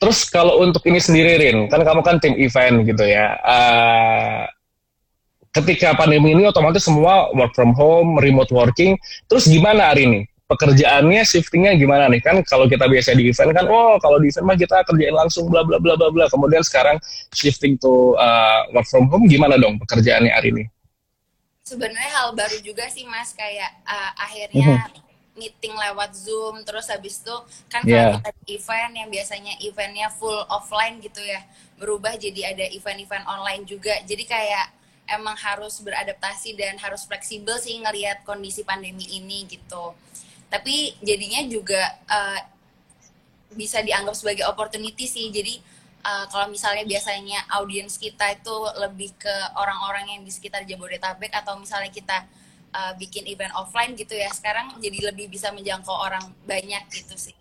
[0.00, 3.36] terus kalau untuk ini sendiri, Rin, kan kamu kan tim event gitu ya.
[3.36, 4.42] Eh,
[5.54, 8.96] ketika pandemi ini otomatis semua work from home, remote working.
[9.28, 10.20] Terus gimana hari ini?
[10.44, 12.20] Pekerjaannya shiftingnya gimana nih?
[12.20, 15.48] Kan kalau kita biasa di event kan, oh kalau di event mah kita kerjain langsung
[15.48, 16.28] bla bla bla bla bla.
[16.28, 17.00] Kemudian sekarang
[17.32, 20.64] shifting to uh, work from home gimana dong pekerjaannya hari ini?
[21.64, 24.84] sebenarnya hal baru juga sih mas kayak uh, akhirnya
[25.34, 28.16] meeting lewat zoom terus habis itu kan Yeah.
[28.16, 31.42] kalau kita di event yang biasanya eventnya full offline gitu ya
[31.78, 33.94] berubah jadi ada event-event online juga.
[34.06, 34.66] Jadi kayak
[35.10, 39.92] emang harus beradaptasi dan harus fleksibel sih ngelihat kondisi pandemi ini gitu.
[40.48, 42.40] Tapi jadinya juga uh,
[43.52, 45.28] bisa dianggap sebagai opportunity sih.
[45.28, 45.60] Jadi
[46.06, 51.58] uh, kalau misalnya biasanya audiens kita itu lebih ke orang-orang yang di sekitar Jabodetabek atau
[51.58, 52.24] misalnya kita
[52.74, 57.36] uh, bikin event offline gitu ya sekarang jadi lebih bisa menjangkau orang banyak gitu sih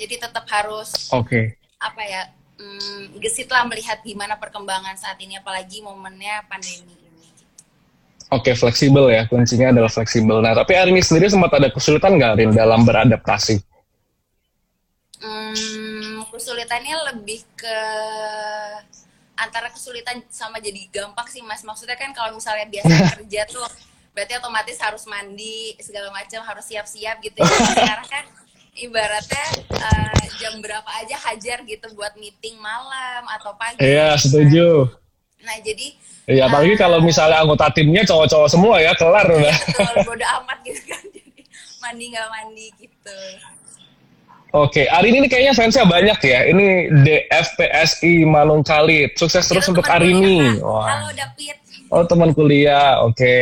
[0.00, 1.60] jadi tetap harus Oke.
[1.78, 2.22] apa ya
[2.56, 7.08] mm, gesit lah melihat gimana perkembangan saat ini apalagi momennya pandemi ini
[8.28, 9.24] Oke, fleksibel ya.
[9.24, 10.44] Kuncinya adalah fleksibel.
[10.44, 13.56] Nah, tapi hari ini sendiri sempat ada kesulitan nggak, Rin, dalam beradaptasi?
[15.24, 17.78] Hmm, kesulitannya lebih ke
[19.32, 21.64] antara kesulitan sama jadi gampang sih mas.
[21.64, 23.64] Maksudnya kan kalau misalnya biasa kerja tuh
[24.12, 27.48] berarti otomatis harus mandi segala macam harus siap-siap gitu ya.
[27.74, 28.24] Sekarang kan
[28.78, 33.82] ibaratnya eh, jam berapa aja hajar gitu buat meeting malam atau pagi.
[33.82, 34.88] Iya, setuju.
[35.42, 35.94] Nah jadi
[36.28, 39.48] Iya, apalagi kalau misalnya anggota timnya cowok-cowok semua ya, kelar udah.
[39.72, 41.00] betul bodo amat gitu kan.
[41.16, 41.40] Jadi
[41.80, 43.18] mandi nggak mandi gitu.
[44.52, 46.52] Oke, Arini ini kayaknya fansnya banyak ya.
[46.52, 46.66] Ini
[47.04, 49.16] DFPSI Manung Kalit.
[49.16, 50.60] Sukses terus untuk Arini.
[50.60, 50.68] Kak.
[50.68, 50.84] Wah.
[50.88, 51.56] Halo David.
[51.88, 53.00] Oh, teman kuliah.
[53.00, 53.32] Oke.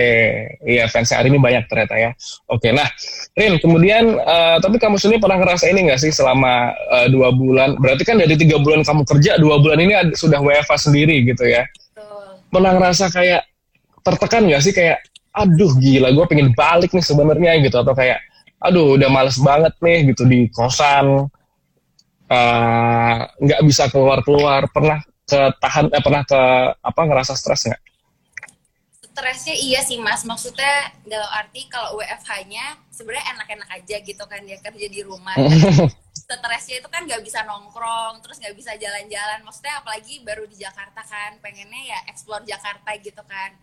[0.62, 2.10] Iya, fansnya Arini banyak ternyata ya.
[2.46, 2.86] Oke, nah,
[3.34, 7.74] Rin, kemudian, eh, tapi kamu sendiri pernah ngerasa ini nggak sih selama eh, dua bulan?
[7.74, 11.42] Berarti kan dari tiga bulan kamu kerja, dua bulan ini ad- sudah WFA sendiri gitu
[11.42, 11.66] ya.
[11.66, 12.38] Betul.
[12.54, 13.42] Pernah ngerasa kayak
[14.06, 15.02] tertekan nggak sih kayak,
[15.34, 17.76] aduh gila, gue pengen balik nih sebenarnya gitu.
[17.82, 18.22] Atau kayak,
[18.62, 21.26] aduh udah males banget nih gitu di kosan.
[22.26, 24.66] eh, nggak bisa keluar-keluar.
[24.70, 26.40] Pernah ketahan, eh, pernah ke,
[26.78, 27.82] apa, ngerasa stres nggak?
[29.16, 30.28] Stresnya iya sih mas.
[30.28, 35.32] Maksudnya dalam arti kalau WFH-nya sebenarnya enak-enak aja gitu kan dia kerja di rumah.
[36.26, 39.40] Stresnya itu kan nggak bisa nongkrong terus nggak bisa jalan-jalan.
[39.40, 43.56] Maksudnya apalagi baru di Jakarta kan pengennya ya explore Jakarta gitu kan.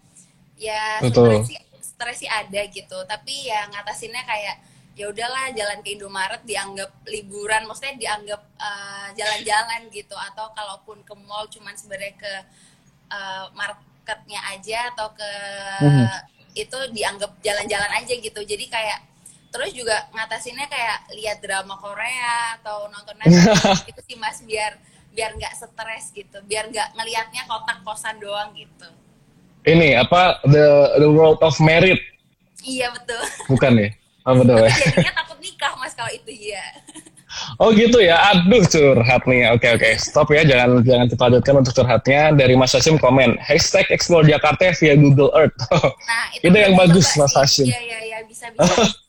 [0.58, 2.98] Ya sebenarnya sih stres sih ada gitu.
[3.06, 4.58] Tapi ya ngatasinnya kayak
[4.94, 7.70] ya udahlah jalan ke Indomaret dianggap liburan.
[7.70, 10.18] Maksudnya dianggap eh, jalan-jalan gitu.
[10.18, 12.34] Atau kalaupun ke mall cuman sebenarnya ke
[13.14, 13.46] eh,
[14.04, 15.32] marketnya aja atau ke
[15.80, 16.08] Mhm.
[16.54, 18.40] itu dianggap jalan-jalan aja gitu.
[18.44, 19.00] Jadi kayak
[19.48, 24.76] terus juga ngatasinnya kayak lihat drama Korea atau nonton Netflix gitu sih mas biar
[25.16, 26.38] biar nggak stres gitu.
[26.44, 28.92] Biar nggak ngelihatnya kotak kosan doang gitu.
[29.64, 31.98] Ini apa the the world of merit.
[32.62, 33.24] Iya betul.
[33.48, 33.90] Bukan ya
[34.24, 36.64] oh betul ya jadinya takut nikah mas kalau itu iya
[37.58, 41.74] oh gitu ya aduh curhat nih oke oke stop ya jangan jangan kita lanjutkan untuk
[41.74, 45.58] curhatnya dari Mas Hashim komen hashtag explore Jakarta via Google Earth
[46.10, 47.34] nah Itu yang bisa bagus, coba Mas.
[47.36, 47.68] Hashim.
[47.70, 48.86] iya iya iya bisa bisa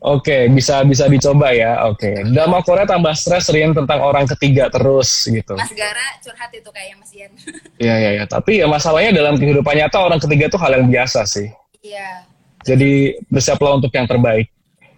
[0.00, 1.84] Oke, bisa bisa dicoba ya.
[1.84, 2.24] Oke.
[2.32, 5.52] Drama Korea tambah stres Rin tentang orang ketiga terus gitu.
[5.52, 7.32] Mas Gara curhat itu kayaknya Mas Ian.
[7.76, 8.24] Iya iya iya.
[8.24, 11.52] Tapi ya masalahnya dalam kehidupan nyata orang ketiga itu hal yang biasa sih.
[11.84, 12.29] Iya.
[12.64, 14.46] Jadi bersiaplah untuk yang terbaik.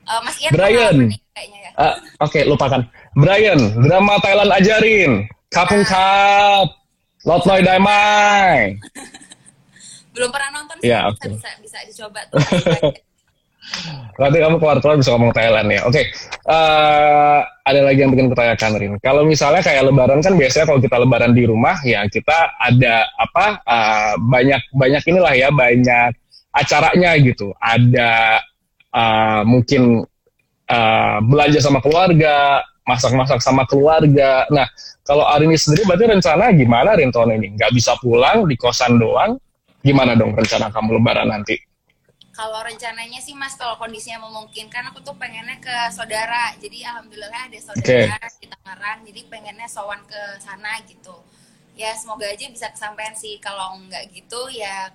[0.03, 0.94] Eh, Mas Ian Brian.
[0.98, 1.70] pengalaman nih kayaknya ya.
[1.79, 1.94] Ah,
[2.27, 2.81] Oke, lupakan.
[3.14, 5.12] Brian, drama Thailand ajarin.
[5.53, 6.68] Kapung Kap.
[7.22, 8.75] Lot Loy Daimai.
[10.14, 10.90] Belum pernah nonton sih.
[10.90, 11.27] Iya, bisa, oke.
[11.38, 12.38] bisa bisa dicoba tuh.
[14.20, 15.81] Nanti kamu keluar-keluar bisa ngomong Thailand ya.
[15.87, 16.03] Oke,
[16.51, 18.92] eh, ada lagi yang bikin pertanyaan Rin.
[18.98, 23.62] Kalau misalnya kayak Lebaran kan biasanya kalau kita Lebaran di rumah ya kita ada apa
[23.62, 26.11] eh, banyak banyak inilah ya banyak
[26.53, 27.51] acaranya gitu.
[27.59, 28.38] Ada
[28.93, 30.05] eh, mungkin
[30.69, 34.47] eh, belanja sama keluarga, masak-masak sama keluarga.
[34.53, 34.69] Nah,
[35.03, 37.59] kalau Arini sendiri berarti rencana gimana Rin tahun ini?
[37.59, 39.38] Nggak bisa pulang di kosan doang?
[39.83, 41.59] Gimana dong rencana kamu Lebaran nanti?
[42.33, 46.57] Kalau rencananya sih Mas, kalau kondisinya memungkinkan, aku tuh pengennya ke saudara.
[46.57, 51.12] Jadi alhamdulillah ada saudara di Tangerang, jadi pengennya sowan ke sana gitu.
[51.77, 53.37] Ya semoga aja bisa kesampaian sih.
[53.37, 54.88] Kalau enggak gitu ya,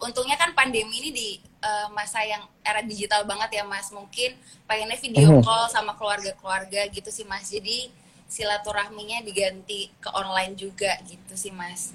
[0.00, 1.28] untungnya kan pandemi ini di
[1.60, 3.92] eh, masa yang era digital banget ya Mas.
[3.92, 4.32] Mungkin
[4.64, 5.44] pengennya video Mhm.
[5.44, 7.52] call sama keluarga-keluarga gitu sih Mas.
[7.52, 7.92] Jadi
[8.24, 11.92] silaturahminya diganti ke online juga gitu sih Mas.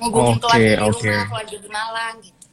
[0.00, 1.04] Ngubungin Oke, keluarga di oke.
[1.04, 2.44] rumah, keluarga di Malang gitu.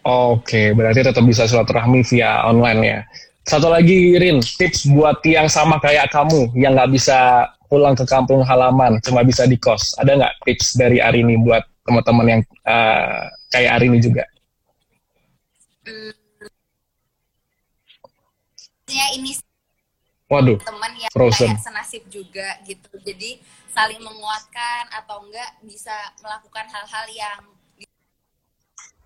[0.00, 3.00] Oke, berarti tetap bisa silaturahmi via online ya.
[3.44, 8.40] Satu lagi, Rin, tips buat yang sama kayak kamu, yang nggak bisa pulang ke kampung
[8.40, 9.92] halaman, cuma bisa di kos.
[9.98, 14.24] Ada nggak tips dari Arini buat teman-teman yang eh, kayak Arini juga?
[18.90, 19.30] Maksudnya ini
[20.30, 21.58] Waduh, teman yang Frozen.
[21.58, 22.86] kayak senasib juga gitu.
[23.02, 23.42] Jadi
[23.74, 25.90] saling menguatkan atau enggak bisa
[26.22, 27.40] melakukan hal-hal yang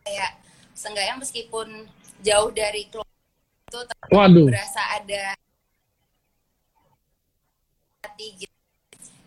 [0.04, 0.37] kayak
[0.76, 1.88] seenggaknya meskipun
[2.20, 3.16] jauh dari keluarga
[3.64, 4.44] itu tetap waduh.
[4.52, 5.33] berasa ada
[8.04, 8.57] hati gitu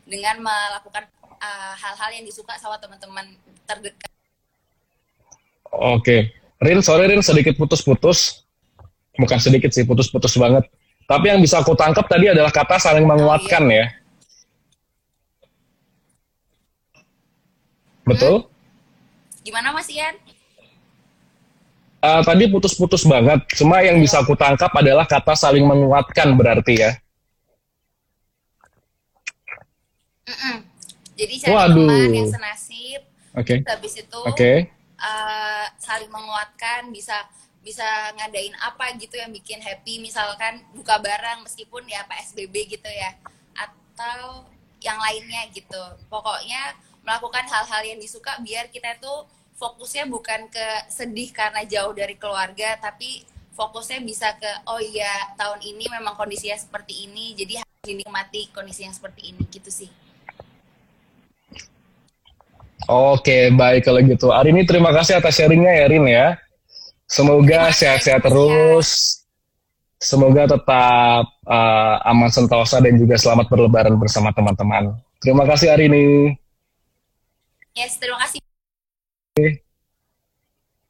[0.05, 1.09] dengan melakukan
[1.41, 3.25] uh, hal-hal yang disuka sama teman-teman
[3.65, 4.06] terdekat.
[5.71, 8.45] Oke, Rin, sorry Rin, sedikit putus-putus.
[9.17, 10.69] Bukan sedikit sih, putus-putus banget.
[11.07, 13.85] Tapi yang bisa aku tangkap tadi adalah kata saling menguatkan ya.
[18.07, 18.47] Betul?
[19.43, 20.15] Gimana Mas Ian?
[21.97, 23.41] Eh, tadi putus-putus banget.
[23.57, 26.91] Cuma yang bisa aku tangkap adalah kata saling menguatkan berarti ya.
[30.27, 30.55] Mm-mm.
[31.17, 31.87] Jadi cari Waduh.
[31.87, 33.01] teman yang senasib,
[33.33, 33.55] Oke.
[33.65, 34.69] habis itu Oke.
[35.01, 37.25] Uh, saling menguatkan bisa
[37.61, 39.99] bisa ngadain apa gitu yang bikin happy.
[39.99, 43.15] Misalkan buka barang meskipun ya PSBB gitu ya
[43.57, 44.45] atau
[44.81, 45.83] yang lainnya gitu.
[46.07, 49.25] Pokoknya melakukan hal-hal yang disuka biar kita tuh
[49.57, 53.25] fokusnya bukan ke sedih karena jauh dari keluarga tapi
[53.57, 58.85] fokusnya bisa ke oh iya tahun ini memang kondisinya seperti ini jadi harus dinikmati kondisi
[58.85, 59.89] yang seperti ini gitu sih
[62.85, 64.29] Oke, baik kalau gitu.
[64.29, 66.37] Hari ini terima kasih atas sharingnya ya Rin ya.
[67.09, 68.27] Semoga kasih, sehat-sehat Ian.
[68.29, 68.89] terus.
[69.97, 74.93] Semoga tetap eh, aman sentosa dan juga selamat berlebaran bersama teman-teman.
[75.17, 76.37] Terima kasih hari ini.
[77.73, 78.41] yes terima kasih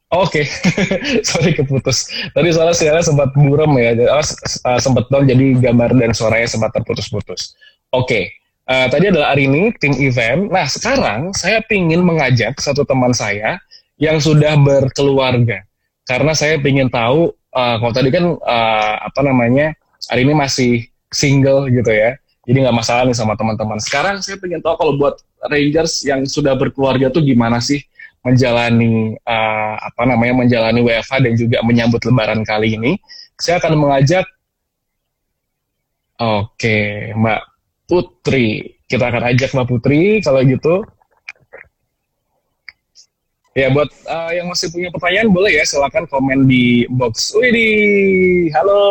[0.08, 0.48] Oke,
[1.28, 2.08] sorry keputus.
[2.32, 6.72] Tadi soalnya sinyalnya sempat buram ya, oh, uh, sempat down jadi gambar dan suaranya sempat
[6.72, 7.60] terputus-putus.
[7.92, 8.32] Oke,
[8.68, 10.52] uh, tadi adalah Arini, tim event.
[10.52, 13.58] Nah sekarang saya ingin mengajak satu teman saya
[13.98, 15.66] yang sudah berkeluarga,
[16.06, 19.74] karena saya ingin tahu, uh, kalau tadi kan uh, apa namanya,
[20.14, 22.14] Arini masih single gitu ya,
[22.46, 23.82] jadi nggak masalah nih sama teman-teman.
[23.82, 25.16] Sekarang saya ingin tahu kalau buat
[25.48, 27.82] Rangers yang sudah berkeluarga tuh gimana sih?
[28.28, 33.00] menjalani uh, apa namanya menjalani WFH dan juga menyambut Lebaran kali ini,
[33.40, 34.28] saya akan mengajak
[36.18, 37.57] Oke, Mbak
[37.88, 38.78] Putri.
[38.84, 40.84] Kita akan ajak Mbak Putri kalau gitu.
[43.58, 47.34] Ya, buat uh, yang masih punya pertanyaan boleh ya silakan komen di box.
[47.34, 48.84] Widih, halo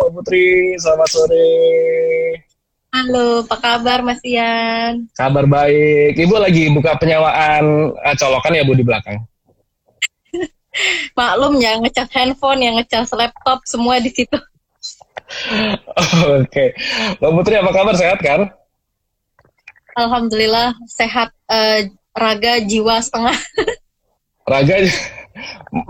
[0.00, 1.52] Mbak Putri, selamat sore.
[2.88, 5.06] Halo, apa kabar Mas Ian?
[5.12, 6.16] Kabar baik.
[6.16, 9.28] Ibu lagi buka penyewaan uh, colokan ya Bu di belakang.
[11.20, 14.40] Maklum ya, ngecas handphone, yang ngecas laptop, semua di situ.
[16.42, 16.74] Oke,
[17.18, 18.50] Mbak Putri apa kabar sehat kan?
[19.98, 23.36] Alhamdulillah sehat eh, raga jiwa setengah.
[24.46, 24.76] Raga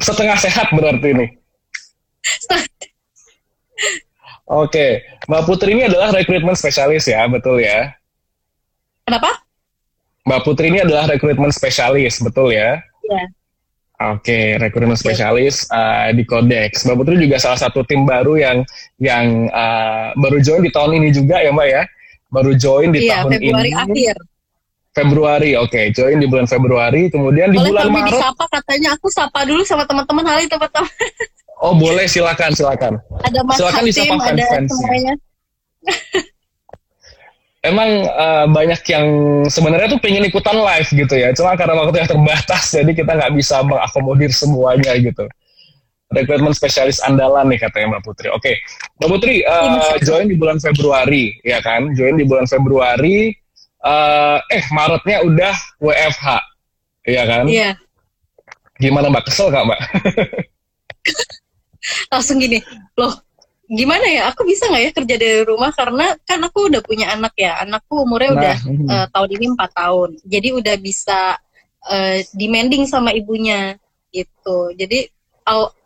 [0.01, 1.27] setengah sehat berarti ini.
[4.49, 7.93] Oke, Mbak Putri ini adalah rekrutmen spesialis ya, betul ya?
[9.05, 9.45] Kenapa?
[10.25, 12.81] Mbak Putri ini adalah rekrutmen spesialis, betul ya?
[13.05, 13.25] Iya.
[13.99, 16.87] Oke, recruitment spesialis uh, di Codex.
[16.87, 18.63] Mbak Putri juga salah satu tim baru yang
[19.03, 21.83] yang uh, baru join di tahun ini juga ya Mbak ya?
[22.31, 23.83] Baru join di Iya, tahun Februari ini.
[23.83, 24.17] akhir.
[24.95, 25.83] Februari, oke.
[25.95, 27.11] Join di bulan Februari.
[27.11, 28.13] Kemudian di Boleh bulan kami Maret.
[28.15, 30.91] disapa katanya aku sapa dulu sama teman-teman hari teman-teman.
[31.59, 33.03] Oh boleh, silakan, silakan.
[33.27, 35.15] Ada Mas Silakan Hatim, disapa ada semuanya.
[37.59, 39.07] Emang uh, banyak yang
[39.51, 41.35] sebenarnya tuh pengen ikutan live gitu ya.
[41.35, 45.27] Cuma karena waktu yang terbatas, jadi kita nggak bisa mengakomodir semuanya gitu.
[46.09, 48.29] Rekrutmen spesialis andalan nih katanya Mbak Putri.
[48.33, 48.57] Oke,
[49.03, 51.92] Mbak Putri uh, join di bulan Februari, ya kan?
[51.92, 53.35] Join di bulan Februari.
[53.79, 56.27] Uh, eh Maretnya udah WFH,
[57.07, 57.44] ya kan?
[57.47, 57.79] Iya,
[58.79, 59.25] Gimana Mbak?
[59.27, 59.81] Kesel nggak Mbak?
[62.12, 62.62] langsung gini.
[62.94, 63.12] Loh,
[63.69, 64.33] gimana ya?
[64.33, 67.61] Aku bisa nggak ya kerja dari rumah karena kan aku udah punya anak ya.
[67.61, 68.89] Anakku umurnya udah mhm.
[68.89, 70.11] eh, tahun ini empat tahun.
[70.25, 71.21] Jadi udah bisa
[71.93, 73.77] eh, demanding sama ibunya
[74.09, 74.73] gitu.
[74.73, 75.09] Jadi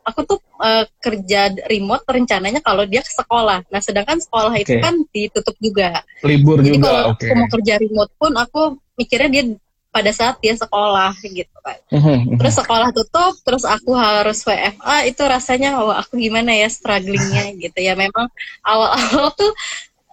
[0.03, 3.67] aku tuh eh, kerja remote rencananya kalau dia ke sekolah.
[3.67, 4.83] Nah, sedangkan sekolah itu Oke.
[4.83, 6.03] kan ditutup juga.
[6.23, 7.27] libur Jadi juga, kalau oke.
[7.27, 8.63] aku mau kerja remote pun aku
[8.99, 9.45] mikirnya dia
[9.93, 11.77] pada saat dia sekolah gitu kan.
[11.93, 12.37] Mhm, mhm.
[12.41, 17.77] Terus sekolah tutup, terus aku harus WFA itu rasanya wah aku gimana ya strugglingnya gitu
[17.77, 17.93] ya.
[17.93, 18.33] Memang
[18.65, 19.53] awal-awal tuh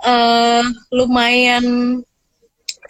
[0.03, 1.63] eh, lumayan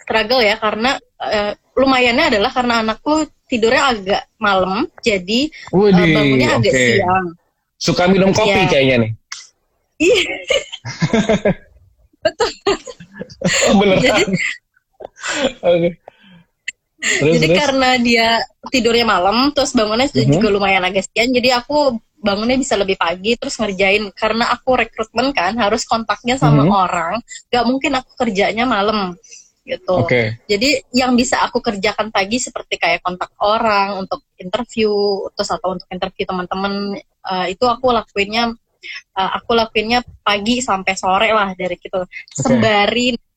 [0.02, 6.70] struggle ya karena eh, lumayannya adalah karena anakku tidurnya agak malam, jadi Widih, bangunnya agak
[6.70, 6.82] oke.
[6.82, 7.26] siang.
[7.80, 8.68] Suka minum kopi Iya.
[8.68, 9.10] kayaknya nih.
[10.02, 10.22] Iya.
[13.70, 14.00] Oh, beneran.
[14.04, 14.22] Jadi
[15.64, 15.88] Oke.
[17.00, 17.58] Terus, jadi terus?
[17.64, 18.28] karena dia
[18.68, 20.36] tidurnya malam, terus bangunnya Mhm.
[20.36, 25.32] juga lumayan agak siang, jadi aku bangunnya bisa lebih pagi, terus ngerjain karena aku rekrutmen
[25.32, 26.72] kan harus kontaknya sama Mhm.
[26.72, 27.14] orang,
[27.48, 29.16] gak mungkin aku kerjanya malam
[29.64, 29.96] gitu.
[30.04, 30.44] Oke.
[30.44, 34.92] Jadi yang bisa aku kerjakan pagi seperti kayak kontak orang untuk interview,
[35.32, 38.52] terus atau untuk interview teman-teman eh, itu aku lakuinnya
[39.16, 42.04] eh, aku lakuinnya pagi sampai sore lah dari gitu.
[42.32, 43.29] Sembari eh,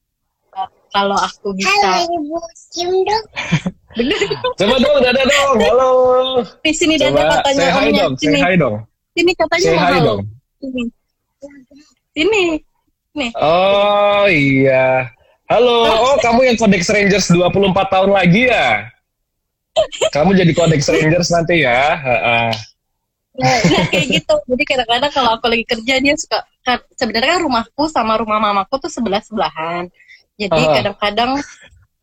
[0.93, 2.37] kalau aku bisa Ibu
[2.69, 3.25] Kim dong.
[3.97, 4.17] bener
[4.57, 5.57] Coba dong, dada dong.
[5.57, 5.89] Halo.
[6.61, 8.75] di sini dada katanya say hi omnya dong, say sini hi dong.
[9.17, 10.05] sini katanya Say hi halo.
[10.05, 10.19] dong.
[10.61, 10.83] sini
[12.13, 12.43] sini
[13.37, 15.09] Oh iya.
[15.45, 18.89] Halo, oh kamu yang Codex Rangers 24 tahun lagi ya?
[20.09, 21.93] Kamu jadi Codex Rangers nanti ya?
[21.93, 22.49] Heeh.
[23.33, 27.41] nah, nah, kayak gitu jadi kadang-kadang kalau aku lagi kerja dia suka kan, sebenarnya kan
[27.41, 29.89] rumahku sama rumah mamaku tuh sebelah sebelahan
[30.35, 31.31] jadi kadang-kadang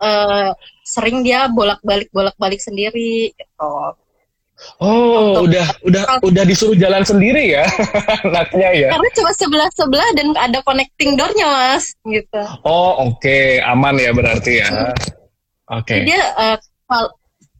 [0.00, 0.50] eh,
[0.82, 3.72] sering dia bolak-balik bolak-balik sendiri gitu
[4.76, 7.64] Oh, udah udah udah disuruh jalan sendiri ya
[8.28, 8.88] anaknya ya?
[8.92, 14.60] karena cuma sebelah sebelah dan ada connecting doornya mas gitu Oh oke, aman ya berarti
[14.60, 14.92] ya.
[15.64, 16.04] Oke.
[16.04, 16.20] Jadi dia
[16.84, 17.08] kal-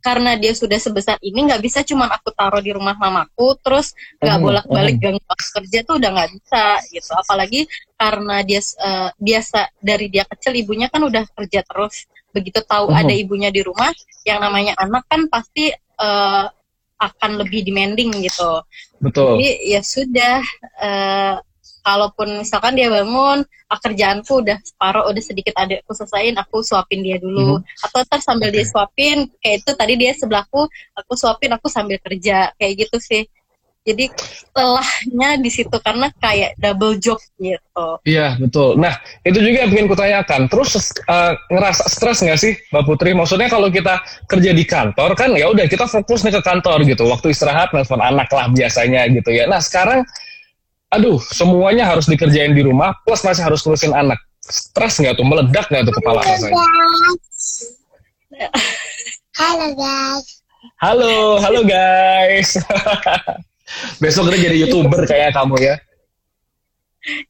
[0.01, 4.39] karena dia sudah sebesar ini nggak bisa cuma aku taruh di rumah mamaku terus nggak
[4.41, 5.03] bolak-balik mhm.
[5.03, 7.61] ganggu aku kerja tuh udah nggak bisa gitu apalagi
[8.01, 13.13] karena dia eh, biasa dari dia kecil ibunya kan udah kerja terus begitu tahu ada
[13.13, 13.91] ibunya di rumah
[14.25, 16.47] yang namanya anak kan pasti eh,
[17.01, 18.61] akan lebih demanding gitu
[19.01, 19.41] Betul.
[19.41, 20.37] jadi ya sudah
[20.81, 21.37] eh,
[21.81, 27.01] kalaupun misalkan dia bangun ah, kerjaanku udah separuh udah sedikit ada aku selesaiin aku suapin
[27.01, 28.73] dia dulu atau ntar sambil dia Oke.
[28.73, 33.25] suapin kayak itu tadi dia sebelahku aku suapin aku sambil kerja kayak gitu sih
[33.81, 34.13] jadi
[34.53, 38.77] telahnya di situ karena kayak double job gitu Iya betul.
[38.77, 38.93] Nah
[39.25, 40.53] itu juga yang bikin kutanyakan.
[40.53, 43.17] Terus eh, ngerasa stres nggak sih, Mbak Putri?
[43.17, 47.09] Maksudnya kalau kita kerja di kantor kan ya udah kita fokus nih ke kantor gitu.
[47.09, 49.49] Waktu istirahat nelfon anak lah biasanya gitu ya.
[49.49, 50.05] Nah sekarang,
[50.91, 54.19] aduh semuanya harus dikerjain di rumah, plus masih harus ngurusin anak.
[54.43, 55.23] Stres nggak tuh?
[55.23, 56.59] Meledak nggak tuh kepala rasanya?
[59.37, 60.27] Halo guys.
[60.81, 62.59] Halo, halo guys.
[64.03, 65.75] Besok kita jadi youtuber kayak kamu ya.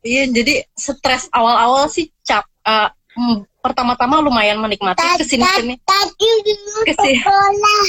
[0.02, 6.30] iya jadi stres awal-awal sih cap eh, mm, pertama-tama lumayan menikmati ke sini sini Tadi
[6.82, 7.20] Ke sini.
[7.20, 7.82] sekolah.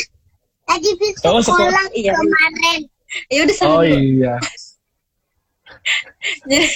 [0.67, 1.41] Tadi di Oh, sekolah.
[1.41, 2.13] sekolah Iya.
[2.13, 2.79] kemarin.
[3.27, 3.97] ya udah sana Oh dulu.
[3.97, 4.35] iya.
[6.49, 6.67] Jadi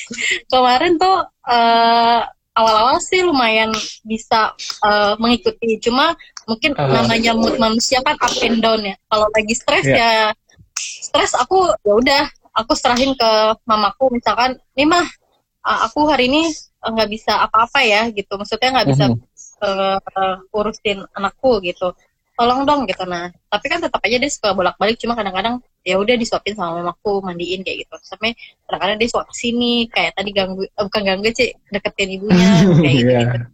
[0.49, 1.15] kemarin tuh
[1.47, 2.21] eh,
[2.55, 3.69] awal-awal sih lumayan
[4.03, 5.77] bisa eh, mengikuti.
[5.81, 7.01] Cuma mungkin Aha.
[7.03, 8.95] namanya mood manusia kan up and down ya.
[9.09, 9.95] Kalau lagi stres Iya.
[9.97, 10.09] ya
[10.75, 12.23] stres aku ya udah
[12.55, 13.29] aku serahin ke
[13.65, 15.05] mamaku misalkan, nih mah
[15.65, 16.49] eh, aku hari ini
[16.85, 18.37] nggak bisa apa-apa ya gitu.
[18.37, 19.17] Maksudnya nggak bisa Mhm.
[19.65, 21.93] eh, urusin anakku gitu.
[22.35, 23.31] Tolong dong gitu nah.
[23.47, 27.61] Tapi kan tetap aja dia suka bolak-balik cuma kadang-kadang ya udah disuapin sama mamaku mandiin
[27.61, 27.95] kayak gitu.
[28.01, 28.33] Sampai
[28.65, 32.49] kadang-kadang dia suap sini kayak tadi ganggu eh, bukan ganggu sih deketin ibunya
[32.83, 33.11] kayak gitu.
[33.13, 33.19] Iya.
[33.21, 33.45] gitu.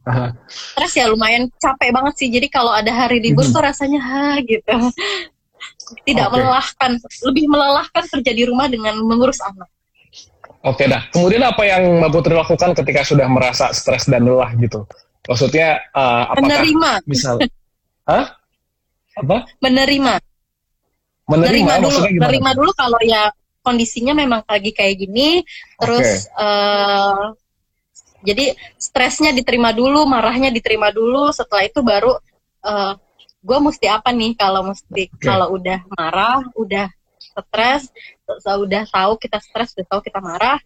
[0.79, 2.27] Terus ya lumayan capek banget sih.
[2.31, 3.51] Jadi kalau ada hari libur Mhm.
[3.51, 4.71] tuh rasanya ha gitu.
[6.07, 6.39] tidak Oke.
[6.39, 6.91] melelahkan,
[7.27, 9.67] lebih melelahkan kerja di rumah dengan mengurus anak.
[10.63, 11.03] Oke, dah.
[11.11, 14.87] Kemudian apa yang Mbak Putri lakukan ketika sudah merasa stres dan lelah gitu?
[15.27, 17.35] Maksudnya eh, apakah Menerima, misal,
[18.07, 18.39] hah?
[19.19, 19.43] Apa?
[19.59, 20.23] menerima,
[21.29, 22.23] Menerima, menerima dulu, maksudnya gimana?
[22.25, 23.23] menerima dulu kalau ya
[23.61, 25.45] kondisinya memang lagi kayak gini,
[25.77, 27.25] terus eh,
[28.21, 28.45] jadi
[28.77, 32.17] stresnya diterima dulu, marahnya diterima dulu, setelah itu baru
[32.61, 32.93] eh
[33.41, 35.25] gue mesti apa nih kalau mesti Oke.
[35.25, 36.85] kalau udah marah, udah
[37.17, 37.89] stres,
[38.45, 40.61] udah tahu kita stres, udah tahu kita marah,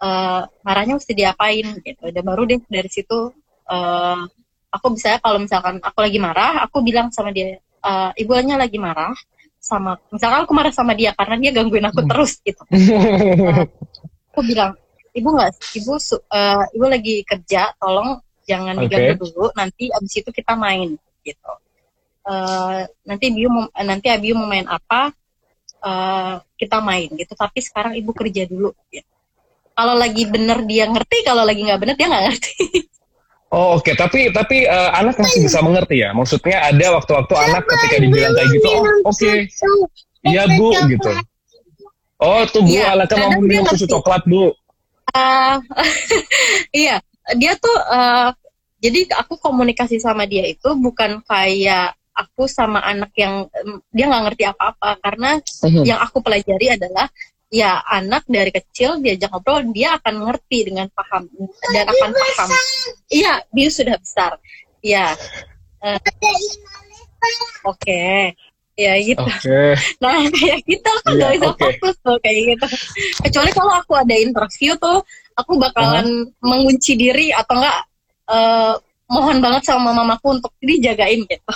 [0.00, 2.04] eh marahnya mesti diapain gitu.
[2.12, 3.32] Dan baru deh dari situ
[3.68, 4.20] eh
[4.68, 9.16] aku bisa kalau misalkan aku lagi marah, aku bilang sama dia, eh ibunya lagi marah
[9.58, 12.62] sama misalkan aku marah sama dia karena dia gangguin aku terus gitu.
[14.32, 14.78] Aku bilang
[15.10, 20.54] ibu nggak ibu eh, ibu lagi kerja tolong jangan diganggu dulu nanti abis itu kita
[20.54, 20.94] main
[21.26, 21.52] gitu.
[22.28, 25.10] Eh, nanti Abiu mau nanti Abiu mau main apa
[25.82, 27.34] eh, kita main gitu.
[27.34, 29.10] Tapi sekarang ibu kerja dulu gitu.
[29.78, 32.54] kalau lagi bener dia ngerti kalau lagi nggak bener dia nggak ngerti
[33.48, 36.12] Oh oke, tapi tapi eh, anak masih bisa mengerti ya.
[36.12, 39.32] Maksudnya ada waktu-waktu anak ketika dibilang kayak gitu, oh oke,
[40.28, 41.10] iya bu gitu.
[42.20, 44.52] Oh tuh bu, Iya, anaknya mau minum susu coklat bu.
[45.16, 45.56] Ah,
[46.76, 47.00] iya,
[47.40, 48.28] dia tuh eh,
[48.84, 54.24] jadi aku komunikasi sama dia itu bukan kayak aku sama anak yang em, dia nggak
[54.28, 55.82] ngerti apa-apa karena Mhm.
[55.86, 57.06] yang aku pelajari adalah
[57.48, 61.24] ya anak dari kecil diajak ngobrol dia akan ngerti dengan paham
[61.72, 62.48] dan akan paham.
[63.08, 64.36] Iya, dia sudah besar.
[64.84, 65.16] Iya.
[65.80, 65.98] Eh,
[67.64, 68.34] Oke.
[68.78, 69.26] Ya gitu.
[69.26, 71.58] Oke, Nah kayak gitu aku Iya, nggak bisa oke.
[71.66, 72.66] fokus tuh kayak gitu.
[73.26, 75.02] Kecuali kalau aku ada interview tuh,
[75.34, 77.78] aku bakalan mengunci diri atau enggak
[78.30, 78.74] eh,
[79.10, 81.54] mohon banget sama mamaku untuk dijagain gitu.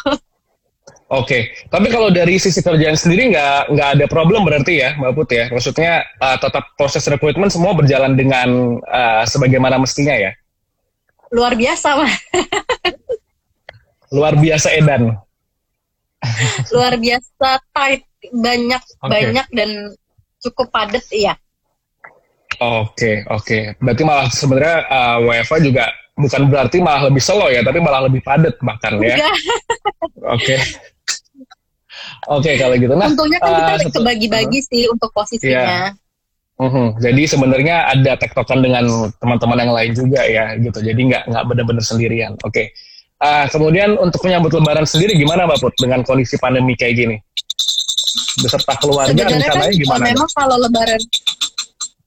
[1.13, 1.39] Oke.
[1.69, 5.45] Tapi kalau dari sisi kerjaan sendiri nggak nggak ada problem berarti ya, Mbak Put ya.
[5.53, 10.33] Maksudnya eh, tetap proses rekrutmen semua berjalan dengan eh, sebagaimana mestinya ya.
[11.33, 12.13] Luar biasa mah,
[14.13, 15.17] Luar biasa edan.
[16.71, 19.11] luar biasa tight, banyak Oke.
[19.11, 19.71] banyak dan
[20.39, 21.35] cukup padat iya.
[22.61, 23.75] Oke, oke.
[23.81, 25.85] Berarti malah sebenarnya uh, WFA juga
[26.15, 29.17] bukan berarti malah lebih slow ya, tapi malah lebih padat bahkan ya.
[29.19, 29.35] Enggak,
[32.31, 32.55] Oke.
[32.55, 32.95] Oke, kalau gitu.
[32.95, 35.91] Nah, untungnya kan kita eh, satu- kebagi-bagi sih untuk posisinya.
[36.63, 37.03] mhm.
[37.03, 38.87] jadi sebenarnya ada tektokan dengan
[39.19, 40.79] teman-teman yang lain juga ya, gitu.
[40.79, 42.39] Jadi nggak nggak benar-benar sendirian.
[42.47, 42.71] Oke.
[43.19, 47.17] Ah, kemudian untuk menyambut Lebaran sendiri gimana, Mbak Put, dengan kondisi pandemi kayak gini?
[48.43, 50.05] Beserta keluarga Sebenarnya kan gimana?
[50.09, 51.01] memang kalau lebaran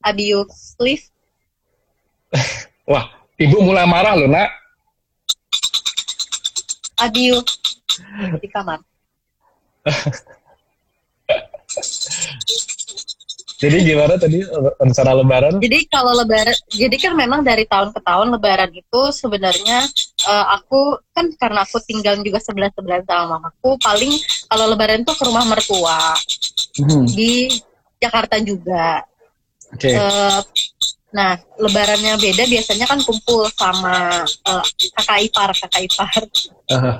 [0.05, 0.45] Abiu
[0.77, 1.09] please
[2.91, 3.09] Wah,
[3.41, 4.49] ibu mulai marah loh, nak.
[7.01, 7.41] Abiu
[8.37, 8.79] di kamar.
[13.55, 14.43] Jadi gimana tadi
[14.77, 15.63] rencana Lebaran?
[15.63, 19.87] Jadi kalau lebaran, jadi kan memang dari tahun ke tahun lebaran itu sebenarnya
[20.27, 24.11] eh, aku kan karena aku tinggal juga sebelah sebelah sama mamaku, paling
[24.51, 26.13] kalau lebaran tuh ke rumah mertua
[26.83, 27.07] Mhm.
[27.15, 27.47] di
[27.95, 29.07] Jakarta juga.
[29.71, 29.87] Oke.
[29.87, 30.39] Eh,
[31.15, 34.65] nah lebarannya beda biasanya kan kumpul sama eh,
[34.99, 36.21] kakak ipar kakak ipar.
[36.75, 36.99] Ah.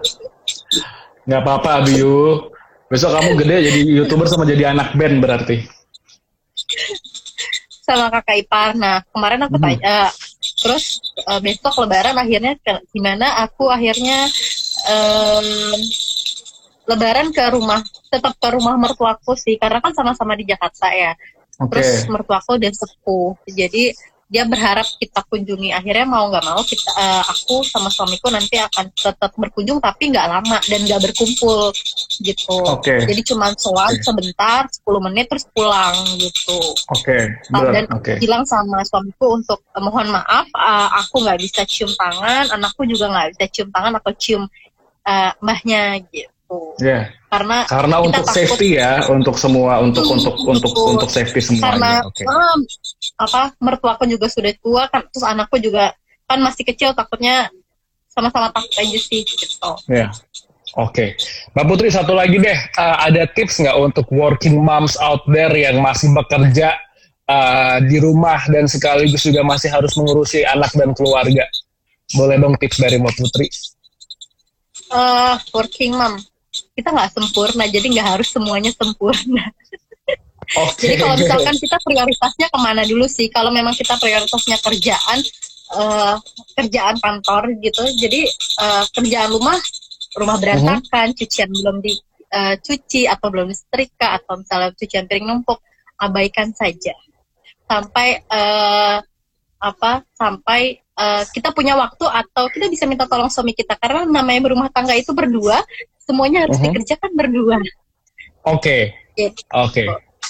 [1.27, 2.47] Nggak apa-apa, Abiu.
[2.95, 5.67] Besok kamu gede jadi youtuber sama jadi anak band berarti.
[7.85, 8.71] sama kakak ipar.
[8.73, 9.65] Nah kemarin aku Hmm.
[9.67, 10.09] tanya,
[10.63, 13.45] terus eh, besok lebaran akhirnya ke- gimana?
[13.45, 14.25] Aku akhirnya
[14.89, 15.47] em,
[16.87, 21.13] lebaran ke rumah, tetap ke rumah mertuaku sih, karena kan sama-sama di Jakarta ya.
[21.61, 21.77] Oke.
[21.77, 23.91] Terus mertuaku udah sepuh, jadi
[24.25, 25.69] dia berharap kita kunjungi.
[25.69, 30.25] Akhirnya mau nggak mau kita, eh, aku sama suamiku nanti akan tetap berkunjung, tapi nggak
[30.25, 31.69] lama dan nggak berkumpul
[32.25, 32.57] gitu.
[32.65, 33.05] Oke.
[33.05, 34.01] Jadi cuma soal Oke.
[34.01, 36.57] sebentar, 10 menit terus pulang gitu
[36.91, 37.17] Oke.
[37.53, 37.73] uh, Berat.
[37.73, 38.13] dan Oke.
[38.19, 43.09] bilang sama suamiku untuk "Eh, mohon maaf uh, aku nggak bisa cium tangan anakku juga
[43.11, 44.43] nggak bisa cium tangan atau cium
[45.05, 46.34] uh, mbahnya gitu
[46.77, 47.09] Ya.
[47.25, 48.35] karena Karena Kita untuk takut.
[48.37, 50.91] safety ya, untuk semua, untuk Hmm, untuk untuk betul.
[50.95, 51.99] untuk safety karena semuanya.
[52.05, 52.23] Oke.
[52.23, 52.59] um,
[53.17, 55.91] apa mertuaku juga sudah tua kan terus anakku juga
[56.25, 57.49] kan masih kecil takutnya
[58.07, 60.07] sama-sama takut aja sih gitu Ya,
[60.75, 61.15] oke.
[61.51, 65.79] Mbak Putri satu lagi deh, Eh, ada tips nggak untuk working moms out there yang
[65.79, 66.75] masih bekerja
[67.25, 71.43] eh, di rumah dan sekaligus juga masih harus mengurusi anak dan keluarga?
[72.13, 73.49] Boleh dong tips dari Mbak Putri?
[74.91, 76.21] uh, working mom
[76.75, 79.49] kita nggak sempurna jadi nggak harus semuanya sempurna
[80.53, 80.85] Oke.
[80.85, 83.33] Jadi kalau misalkan kita prioritasnya ke mana dulu sih?
[83.33, 85.19] Kalau memang kita prioritasnya kerjaan,
[85.73, 86.15] eh,
[86.53, 87.81] kerjaan kantor gitu.
[87.97, 88.29] Jadi
[88.61, 89.57] eh, kerjaan rumah,
[90.13, 91.97] rumah berantakan, cucian belum di
[92.29, 95.57] eh, cuci atau belum disetrika atau misalnya cucian piring numpuk,
[95.97, 96.93] abaikan saja
[97.65, 98.97] sampai eh,
[99.65, 104.47] apa sampai eh, kita punya waktu atau kita bisa minta tolong suami kita karena namanya
[104.47, 105.59] berumah tangga itu berdua
[105.99, 106.71] semuanya harus Mhm.
[106.71, 107.57] dikerjakan berdua.
[108.45, 109.33] Oke, Iya.
[109.51, 109.83] oke.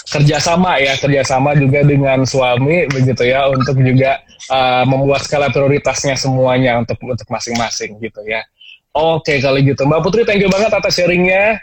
[0.05, 6.79] Kerjasama ya, kerjasama juga dengan suami begitu ya untuk juga uh, membuat skala prioritasnya semuanya
[6.81, 8.41] untuk untuk masing-masing gitu ya.
[8.89, 11.59] Oke kalau gitu, Mbak Putri, thank you banget atas sharingnya.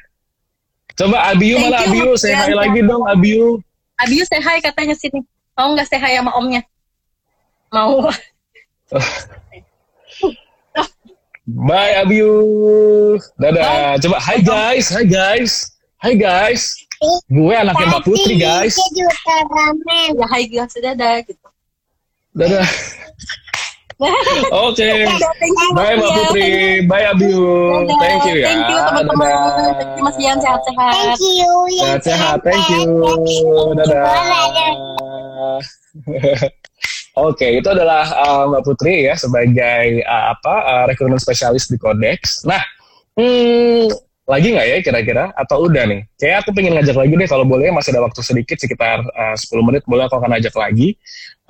[0.93, 2.09] Coba Abiu Thank mana you, Abiu?
[2.13, 2.45] Mas Say Rian.
[2.45, 3.47] hi lagi dong Abiu.
[3.99, 5.25] Abiu say hi katanya sini.
[5.57, 6.61] Mau nggak say hi sama omnya?
[7.73, 8.05] Mau.
[11.49, 12.37] Bye Abiu.
[13.41, 13.97] Dadah.
[13.97, 15.73] Coba hi guys, hi guys,
[16.05, 16.77] hi guys.
[17.33, 18.77] Gue anaknya Mbak Putri guys.
[18.93, 19.09] Ya
[20.37, 21.49] hi guys dadah gitu.
[22.37, 22.69] Dadah.
[24.69, 25.09] Oke.
[25.09, 26.13] Dadah, thank you, Bye Mbak.
[26.13, 26.49] Putri,
[26.85, 27.89] bye Abiu.
[27.89, 27.99] Dadah.
[28.05, 28.53] Thank you ya.
[28.53, 29.33] Thank you teman-teman.
[29.33, 29.73] Dadah.
[29.81, 30.93] Thank you Mas Ian sehat-sehat.
[30.93, 31.53] Thank you.
[31.81, 32.85] Sehat-sehat, thank you.
[33.81, 34.13] Dadah.
[37.13, 42.41] Oke, itu adalah uh, Mbak Putri ya sebagai uh, apa uh, recruitment spesialis di Codex.
[42.49, 42.65] Nah,
[43.21, 43.93] hmm,
[44.25, 46.09] lagi nggak ya kira-kira atau udah nih?
[46.17, 49.45] Kayak aku pengen ngajak lagi deh kalau boleh masih ada waktu sedikit sekitar uh, 10
[49.61, 50.97] menit boleh aku akan ajak lagi.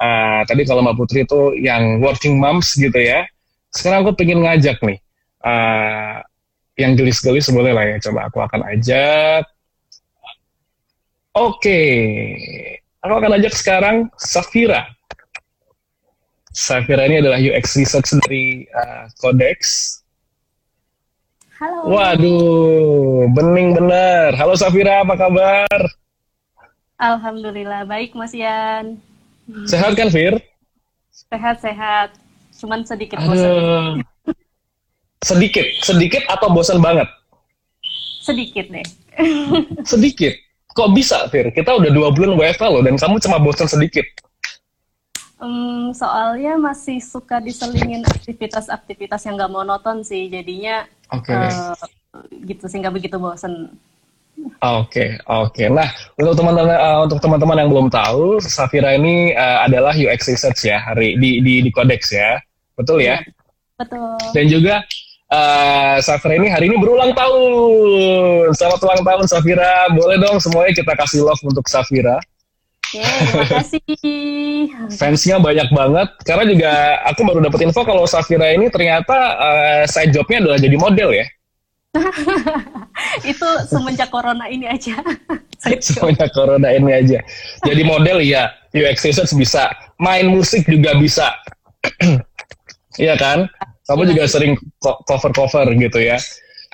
[0.02, 3.22] Uh, tadi kalau Mbak Putri itu yang working moms gitu ya.
[3.70, 4.98] Sekarang aku pengen ngajak nih
[5.46, 6.26] uh,
[6.74, 7.96] yang gelis-gelis boleh lah ya.
[8.02, 9.46] Coba aku akan ajak.
[11.38, 11.80] Oke,
[12.98, 14.90] aku akan ajak sekarang Safira.
[16.52, 19.58] Safira ini adalah UX research dari uh, Codex.
[21.56, 21.96] Halo.
[21.96, 24.36] Waduh, bening bener.
[24.36, 25.78] Halo Safira, apa kabar?
[27.00, 29.00] Alhamdulillah baik Mas Ian.
[29.64, 30.36] Sehat kan, Fir?
[31.08, 32.20] Sehat-sehat.
[32.60, 33.48] Cuman sedikit bosan.
[33.48, 33.92] Aduh.
[35.24, 37.08] Sedikit, sedikit atau bosan banget?
[38.20, 38.86] Sedikit deh.
[39.88, 40.36] Sedikit.
[40.76, 41.48] Kok bisa, Fir?
[41.54, 44.04] Kita udah dua bulan WFH loh, dan kamu cuma bosan sedikit.
[45.42, 50.30] Hmm, soalnya masih suka diselingin aktivitas-aktivitas yang gak monoton sih.
[50.30, 51.34] Jadinya Oke.
[51.34, 51.74] eh,
[52.46, 53.74] gitu sih nggak begitu bosan.
[54.62, 55.64] Oke, oke.
[55.68, 60.66] Nah, untuk teman-teman uh, untuk teman-teman yang belum tahu, Safira ini uh, adalah UX research
[60.66, 62.38] ya hari di di, di Codex ya.
[62.78, 63.20] Betul ya?
[63.76, 64.16] Betul.
[64.32, 64.74] Dan juga
[65.28, 68.54] uh, Safira ini hari ini berulang tahun.
[68.56, 69.90] Selamat ulang tahun Safira.
[69.92, 72.16] Boleh dong semuanya kita kasih love untuk Safira.
[72.92, 73.80] Terima kasih.
[75.00, 76.08] Fansnya banyak banget.
[76.28, 76.72] Karena juga
[77.08, 81.26] aku baru dapat info kalau Safira ini ternyata uh, side jobnya adalah jadi model ya.
[83.32, 84.96] Itu semenjak corona ini aja.
[85.84, 87.18] Semuanya corona ini aja.
[87.64, 91.32] Jadi model ya, UX research bisa, main musik juga bisa.
[93.00, 93.48] Iya kan?
[93.88, 96.20] Kamu juga sering co- cover-cover gitu ya.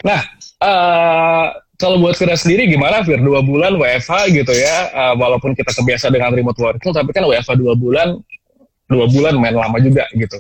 [0.03, 0.19] Nah,
[0.59, 1.47] eh,
[1.79, 3.23] kalau buat Vira sendiri gimana Fir?
[3.23, 7.55] Dua bulan WFH gitu ya, eh, walaupun kita kebiasa dengan remote working, tapi kan WFH
[7.55, 8.19] dua bulan,
[8.91, 10.37] dua bulan main lama juga gitu.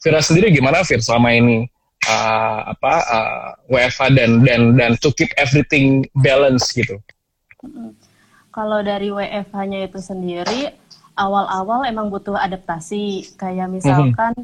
[0.00, 1.68] Vira sendiri gimana Fir selama ini?
[2.08, 6.96] eh, apa eh, WFH dan dan dan to keep everything balance gitu.
[8.48, 10.72] Kalau dari WFH-nya itu sendiri,
[11.14, 13.34] awal-awal emang butuh adaptasi.
[13.38, 14.34] Kayak misalkan,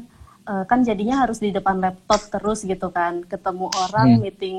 [0.45, 3.23] eh, kan jadinya harus di depan laptop terus gitu kan.
[3.25, 4.21] Ketemu orang, Hmm.
[4.23, 4.57] meeting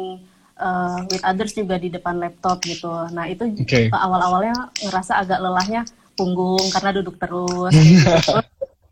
[0.56, 2.88] eh, with others juga di depan laptop gitu.
[3.12, 5.84] Nah itu eh, awal-awalnya ngerasa agak lelahnya
[6.16, 7.72] punggung karena duduk terus.
[7.72, 8.08] gitu.
[8.26, 8.46] Terus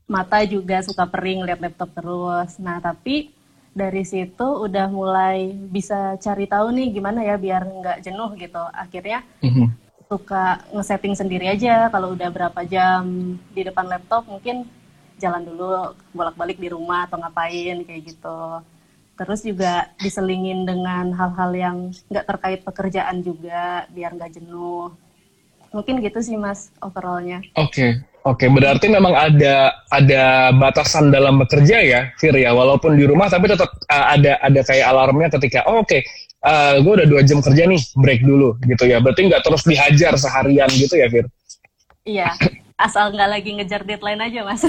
[0.04, 2.60] mata juga suka perih lihat laptop terus.
[2.60, 3.32] Nah tapi
[3.74, 8.60] dari situ udah mulai bisa cari tahu nih gimana ya biar nggak jenuh gitu.
[8.70, 9.66] Akhirnya Mhm.
[10.04, 13.02] suka ngesetting sendiri aja kalau udah berapa jam
[13.50, 14.68] di depan laptop mungkin
[15.16, 18.38] jalan dulu bolak-balik di rumah atau ngapain kayak gitu
[19.14, 21.76] terus juga diselingin dengan hal-hal yang
[22.10, 24.90] nggak terkait pekerjaan juga biar nggak jenuh
[25.74, 28.46] mungkin gitu sih mas overallnya Oke, oke.
[28.46, 32.54] Berarti memang ada ada batasan dalam bekerja ya, Fir ya.
[32.54, 35.98] Walaupun di rumah, tapi tetap uh, ada ada kayak alarmnya ketika, oh, oke,
[36.78, 39.02] gue udah dua jam kerja nih, break dulu gitu ya.
[39.02, 41.26] Berarti nggak terus dihajar seharian gitu ya, Fir?
[42.04, 42.28] iya
[42.84, 44.60] asal nggak lagi ngejar deadline aja mas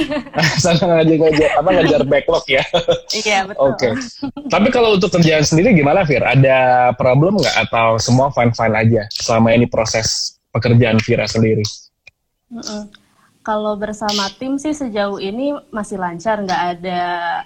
[0.63, 2.63] Sama aja ngajar apa ngajar backlog ya.
[3.11, 3.89] iya betul Oke.
[4.47, 6.23] Tapi kalau untuk kerjaan sendiri gimana, Fir?
[6.23, 11.65] Ada problem nggak atau semua fine fine aja selama ini proses pekerjaan Vira sendiri?
[12.47, 12.87] Mm-mm.
[13.45, 17.01] Kalau bersama tim sih sejauh ini masih lancar, nggak ada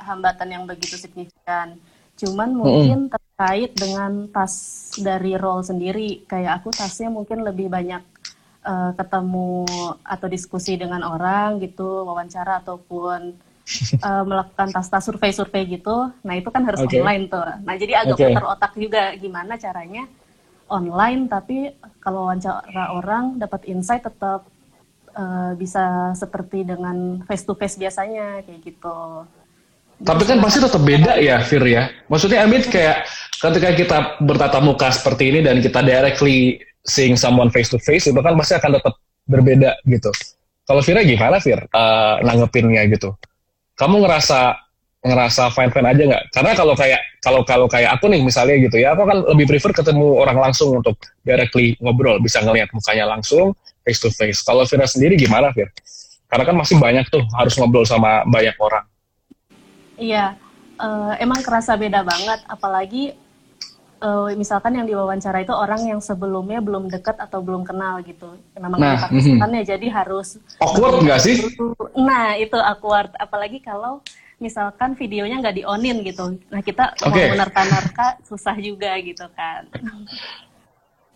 [0.07, 1.75] hambatan yang begitu signifikan.
[2.15, 7.99] Cuman mungkin terkait dengan tas dari role sendiri, kayak aku tasnya mungkin lebih banyak
[8.69, 9.65] eh, ketemu
[10.05, 13.33] atau diskusi dengan orang gitu, wawancara ataupun
[14.07, 16.13] eh, melakukan tas-tas survei-survei gitu.
[16.21, 17.01] Nah itu kan harus Oke.
[17.01, 17.41] online tuh.
[17.65, 18.25] Nah jadi agak Oke.
[18.29, 20.05] putar otak juga gimana caranya
[20.69, 24.45] online tapi kalau wawancara orang dapat insight tetap
[25.17, 29.25] eh, bisa seperti dengan face to face biasanya kayak gitu.
[29.99, 31.91] Tapi kan pasti tetap beda ya, Fir ya.
[32.07, 33.03] Maksudnya Amit kayak
[33.35, 38.19] ketika kita bertatap muka seperti ini dan kita directly seeing someone face to face itu
[38.19, 38.95] kan pasti akan tetap
[39.29, 40.09] berbeda gitu.
[40.69, 43.17] Kalau Vira gimana Fir Eh, nanggepinnya gitu?
[43.73, 44.53] Kamu ngerasa
[44.99, 46.23] ngerasa fine fine aja nggak?
[46.35, 49.71] Karena kalau kayak kalau kalau kayak aku nih misalnya gitu ya, aku kan lebih prefer
[49.71, 54.43] ketemu orang langsung untuk directly ngobrol, bisa ngelihat mukanya langsung face to face.
[54.43, 55.71] Kalau Vira sendiri gimana Fir?
[56.29, 58.85] Karena kan masih banyak tuh harus ngobrol sama banyak orang.
[59.97, 60.37] Iya,
[60.77, 62.45] eh, emang kerasa beda banget.
[62.45, 63.17] Apalagi
[63.99, 68.35] eh, misalkan yang diwawancara itu orang yang sebelumnya belum dekat atau belum kenal gitu.
[68.55, 71.35] Memang Nah, ada partisipannya, jadi harus Awkward nggak sih?
[71.99, 73.11] Nah, itu awkward.
[73.19, 73.99] Apalagi kalau
[74.39, 76.39] misalkan videonya nggak di-onin gitu.
[76.47, 77.27] Nah, kita mau Oke.
[77.27, 79.67] menerka-nerka susah juga gitu kan.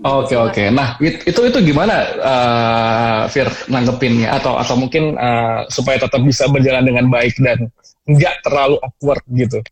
[0.04, 0.64] Oke oke.
[0.74, 6.44] Nah it- itu itu gimana eh Fir nanggepinnya atau atau mungkin eh, supaya tetap bisa
[6.52, 7.72] berjalan dengan baik dan
[8.04, 9.64] nggak terlalu awkward gitu.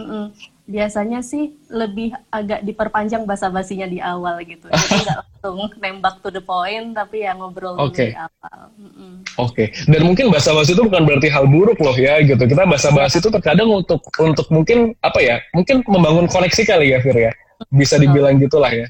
[0.00, 0.32] Mm-mm.
[0.70, 4.70] Biasanya sih lebih agak diperpanjang basa-basinya di awal gitu.
[4.70, 8.14] Jadi nggak langsung nembak to the point, tapi ya ngobrol dulu Oke.
[8.14, 8.70] di awal.
[8.78, 9.12] Mm-mm.
[9.42, 9.74] Oke.
[9.90, 12.38] Dan mungkin bahasa basi itu bukan berarti hal buruk loh ya gitu.
[12.38, 15.42] Kita bahasa basi itu terkadang untuk untuk mungkin apa ya?
[15.50, 17.32] Mungkin membangun koneksi kali ya Fir ya.
[17.74, 18.86] Bisa dibilang gitulah ya.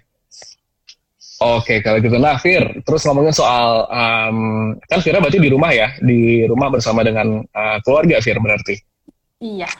[1.40, 2.20] Oke, kalau gitu.
[2.20, 4.38] Nah, Fir, terus ngomongin soal, em,
[4.84, 8.76] kan Fira berarti di rumah ya, di rumah bersama dengan eh, keluarga Fir berarti.
[9.40, 9.72] Iya.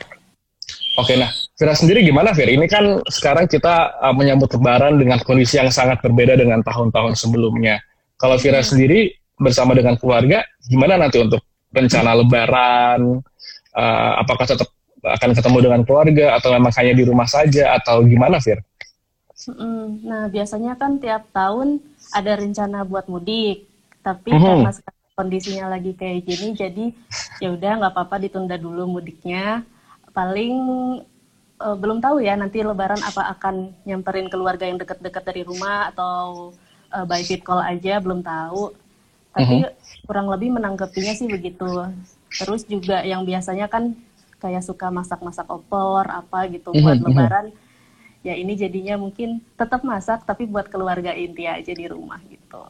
[1.01, 2.53] Oke, nah Vira sendiri gimana Fir?
[2.53, 7.81] Ini kan sekarang kita uh, menyambut Lebaran dengan kondisi yang sangat berbeda dengan tahun-tahun sebelumnya.
[8.21, 11.41] Kalau Vira sendiri bersama dengan keluarga, gimana nanti untuk
[11.73, 13.25] rencana Lebaran?
[13.73, 14.69] Uh, apakah tetap
[15.01, 18.61] akan ketemu dengan keluarga atau memang hanya di rumah saja atau gimana Fir?
[20.05, 21.81] Nah, biasanya kan tiap tahun
[22.13, 23.65] ada rencana buat mudik,
[24.05, 24.69] tapi Mhm.
[24.69, 24.71] karena
[25.17, 26.85] kondisinya lagi kayak gini, jadi
[27.41, 29.65] ya udah nggak apa-apa ditunda dulu mudiknya.
[30.11, 30.55] Paling
[31.61, 36.51] eh, belum tahu ya nanti Lebaran apa akan nyamperin keluarga yang deket-deket dari rumah atau
[36.93, 38.75] eh, by vid call aja, belum tahu.
[39.31, 39.63] Tapi
[40.11, 41.87] kurang lebih menanggapinya sih begitu.
[42.35, 43.95] Terus juga yang biasanya kan
[44.41, 47.09] kayak suka masak-masak opor apa gitu buat Mhm, mhm.
[47.13, 47.47] Lebaran
[48.21, 52.61] ya ini jadinya mungkin tetap masak tapi buat keluarga inti aja di rumah gitu.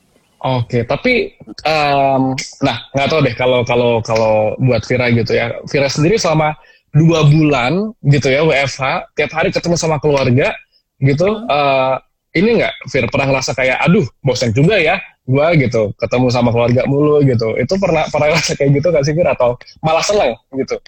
[0.40, 1.36] Oke, tapi
[1.68, 2.22] em,
[2.64, 5.52] nah nggak tahu deh kalau kalau kalau buat Vira gitu ya.
[5.68, 6.56] Vira sendiri selama
[6.90, 10.54] dua bulan gitu ya WFH, tiap hari ketemu sama keluarga
[11.00, 11.28] gitu.
[11.48, 11.94] eh,
[12.30, 16.86] ini nggak Vir pernah ngerasa kayak aduh bosan juga ya gua gitu ketemu sama keluarga
[16.86, 17.58] mulu gitu.
[17.58, 20.78] Itu pernah pernah ngerasa kayak gitu nggak sih Vir atau malah seneng gitu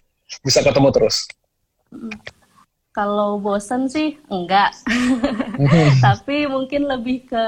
[0.43, 1.27] bisa ketemu terus?
[2.93, 4.77] Kalau bosen sih enggak,
[6.05, 7.45] tapi mungkin lebih ke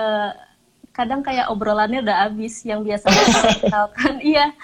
[0.94, 3.22] kadang kayak obrolannya udah habis yang kalau
[3.60, 4.54] misalkan iya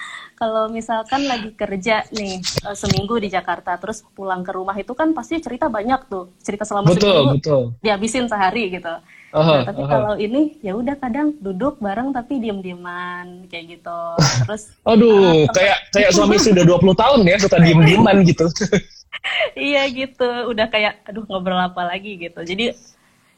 [0.41, 5.13] kalau misalkan lagi kerja nih eh, seminggu di Jakarta terus pulang ke rumah itu kan
[5.13, 7.61] pasti cerita banyak tuh cerita selama betul seminggu betul.
[7.85, 8.89] dihabisin sehari gitu.
[9.31, 9.91] Aha, Nah, tapi aha.
[9.95, 14.01] kalau ini ya udah kadang duduk bareng tapi diem-dieman kayak gitu.
[14.49, 18.45] Terus Aduh, kayak kayak suami istri udah 20 tahun ya suka diem-dieman gitu.
[19.71, 22.41] iya gitu, udah kayak aduh ngobrol apa lagi gitu.
[22.43, 22.75] Jadi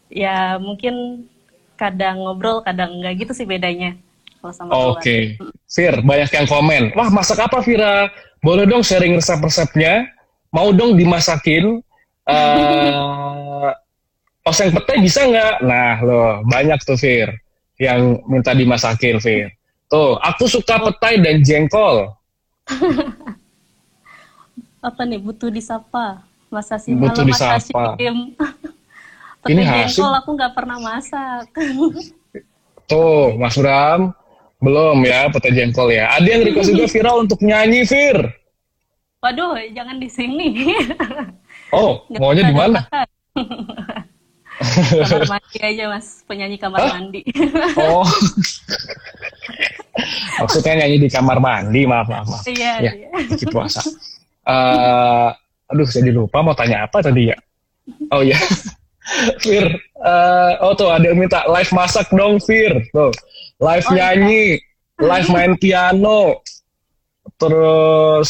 [0.09, 1.27] ya mungkin
[1.77, 3.93] kadang ngobrol, kadang enggak gitu sih bedanya
[4.43, 5.39] kalau sama Oke,
[5.71, 6.91] Fir, banyak yang komen.
[6.99, 8.11] Wah, masak apa Vira?
[8.43, 10.03] Boleh dong sharing resep-resepnya?
[10.51, 11.79] Mau dong dimasakin?
[12.27, 12.91] eh
[14.49, 15.63] oseng petai bisa nggak?
[15.63, 17.31] Nah, loh, banyak tuh Fir
[17.79, 19.47] yang minta dimasakin, Fir.
[19.87, 22.11] Tuh, aku suka petai dan jengkol.
[24.83, 26.19] Apa nih butuh disapa?
[26.51, 27.95] Mas Hasim, Butuh halo disapa.
[27.95, 28.11] Ini
[29.63, 30.03] Petai Hasim.
[30.03, 31.47] jengkol aku nggak pernah masak.
[32.91, 34.11] Tuh, Mas Bram,
[34.63, 36.07] belum ya petai jengkol ya.
[36.15, 38.17] Ada yang request juga Vira untuk nyanyi, Fir.
[39.19, 40.47] Waduh, jangan di sini.
[41.73, 42.79] Oh, Nggak maunya di mana?
[44.93, 46.91] kamar mandi aja mas, penyanyi kamar Hah?
[47.01, 47.25] mandi.
[47.81, 48.05] Oh.
[50.41, 52.45] Maksudnya nyanyi di kamar mandi, maaf, maaf, maaf.
[52.45, 53.07] Iya, Ya, iya.
[53.09, 53.81] lagi puasa.
[54.43, 55.29] Eh,
[55.73, 57.37] aduh, jadi lupa mau tanya apa tadi ya?
[58.13, 58.37] Oh iya,
[59.41, 59.65] Fir.
[59.97, 62.85] eh, oh tuh ada yang minta live masak dong, Fir.
[62.91, 63.09] Tuh,
[63.63, 64.11] live Oh, iya.
[64.11, 64.59] nyanyi,
[64.99, 66.43] live main piano.
[67.39, 68.29] Terus,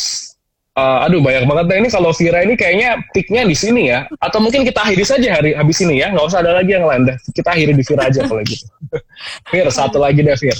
[0.74, 1.66] eh, aduh banyak banget.
[1.70, 4.06] Nah ini kalau Vira ini kayaknya peaknya di sini ya.
[4.22, 6.14] Atau mungkin kita akhiri saja hari habis ini ya.
[6.14, 7.10] Nggak usah ada lagi yang lain.
[7.34, 8.66] Kita akhiri di Vira aja kalau gitu.
[9.50, 10.56] Fir, satu lagi deh, Fir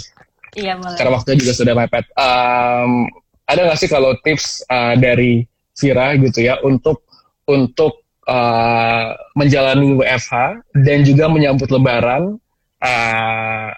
[0.54, 0.94] Iya boleh.
[0.98, 2.06] karena waktunya juga sudah mepet.
[2.14, 3.10] Um,
[3.50, 7.02] ada nggak sih kalau tips uh, dari Vira gitu ya untuk
[7.50, 12.38] untuk uh, menjalani WFH dan juga menyambut Lebaran
[12.86, 13.70] uh,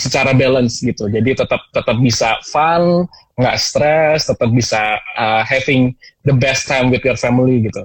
[0.00, 1.12] secara balance gitu.
[1.12, 3.04] Jadi tetap tetap bisa fun,
[3.36, 5.92] nggak stres, tetap bisa uh, having
[6.24, 7.84] the best time with your family gitu.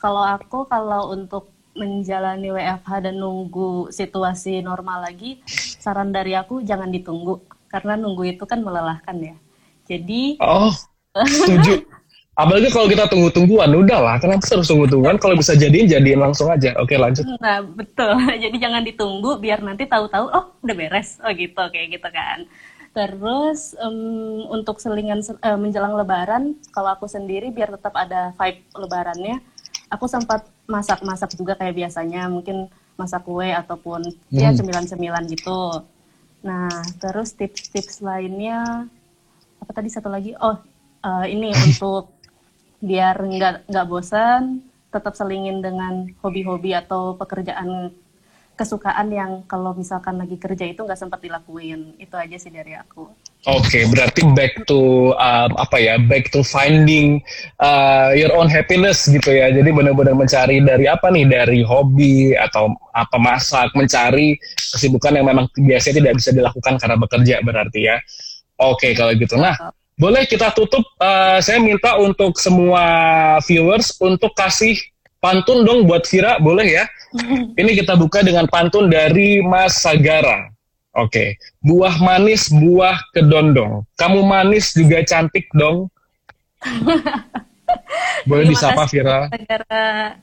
[0.00, 5.44] Kalau aku kalau untuk menjalani WFH dan nunggu situasi normal lagi,
[5.78, 9.36] saran dari aku jangan ditunggu karena nunggu itu kan melelahkan ya.
[9.86, 10.72] Jadi Oh,
[11.14, 11.84] setuju.
[12.38, 15.18] Apalagi kalau kita tunggu-tungguan, udahlah, kenapa harus tunggu-tungguan?
[15.20, 16.72] Kalau bisa jadiin, jadiin langsung aja.
[16.78, 17.26] Oke, lanjut.
[17.42, 18.16] Nah, betul.
[18.44, 21.18] Jadi jangan ditunggu biar nanti tahu-tahu oh udah beres.
[21.20, 22.38] Oh gitu, kayak gitu kan.
[22.96, 23.96] Terus em,
[24.50, 29.36] untuk selingan se- eh, menjelang lebaran, kalau aku sendiri biar tetap ada vibe lebarannya,
[29.92, 32.66] aku sempat masak-masak juga kayak biasanya, mungkin
[32.98, 34.00] masak kue ataupun
[34.36, 34.58] ya Hmm.
[34.58, 35.86] cemilan-cemilan gitu.
[36.42, 36.72] Nah,
[37.02, 38.88] terus tips-tips lainnya
[39.60, 40.32] apa tadi satu lagi?
[40.40, 40.56] Oh,
[41.04, 42.19] eh, ini untuk
[42.80, 47.94] biar nggak nggak bosan tetap selingin dengan hobi-hobi atau pekerjaan
[48.58, 53.08] kesukaan yang kalau misalkan lagi kerja itu nggak sempat dilakuin itu aja sih dari aku
[53.48, 55.96] Oke, berarti back to um, apa ya?
[55.96, 57.24] Back to finding
[57.56, 59.48] uh, your own happiness gitu ya.
[59.48, 61.24] Jadi benar-benar mencari dari apa nih?
[61.24, 64.36] Dari hobi atau apa masak, mencari
[64.76, 67.96] kesibukan yang memang biasanya tidak bisa dilakukan karena bekerja berarti ya.
[68.60, 69.40] Oke, kalau gitu.
[69.40, 69.56] Nah,
[70.00, 70.80] boleh kita tutup.
[70.96, 72.80] uh, saya minta untuk semua
[73.44, 74.80] viewers untuk kasih
[75.20, 76.84] pantun dong buat Vira, boleh ya?
[77.60, 80.48] Ini kita buka dengan pantun dari Mas Sagara.
[80.96, 83.86] Oke, buah manis, buah kedondong.
[83.94, 85.86] Kamu manis juga cantik dong.
[88.28, 89.18] Boleh Terima disapa kasih, Vira.
[89.30, 90.18] Mas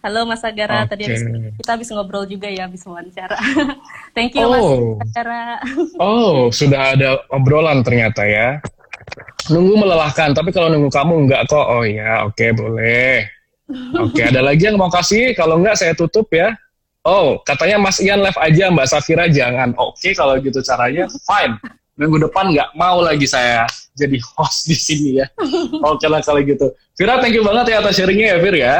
[0.00, 1.12] halo Mas Agara tadi Oke.
[1.12, 1.22] habis,
[1.60, 3.36] kita habis ngobrol juga ya habis wawancara
[4.16, 4.96] thank you Oh.
[4.96, 5.60] Mas Agara
[6.00, 8.64] Oh, sudah ada obrolan ternyata ya.
[9.50, 11.66] Nunggu melelahkan, tapi kalau nunggu kamu enggak kok.
[11.66, 13.26] Oh ya, oke boleh.
[13.98, 15.34] Oke, ada lagi yang mau kasih?
[15.38, 16.54] Kalau enggak saya tutup ya.
[17.00, 19.72] Oh, katanya Mas Ian live aja, Mbak Safira jangan.
[19.80, 21.56] Oke, kalau gitu caranya, fine.
[21.96, 23.64] Minggu depan nggak mau lagi saya
[23.96, 25.26] jadi host di sini ya.
[25.84, 26.72] Oke lah kalau gitu.
[26.96, 28.76] Vira, thank you banget ya atas sharingnya ya, Fir ya.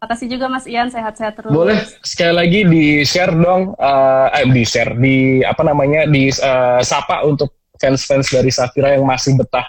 [0.00, 4.64] makasih juga Mas Ian sehat-sehat terus Boleh sekali lagi di share dong, eh eh, di
[4.64, 9.66] share di apa namanya di eh, sapa untuk fans-fans dari Safira yang masih betah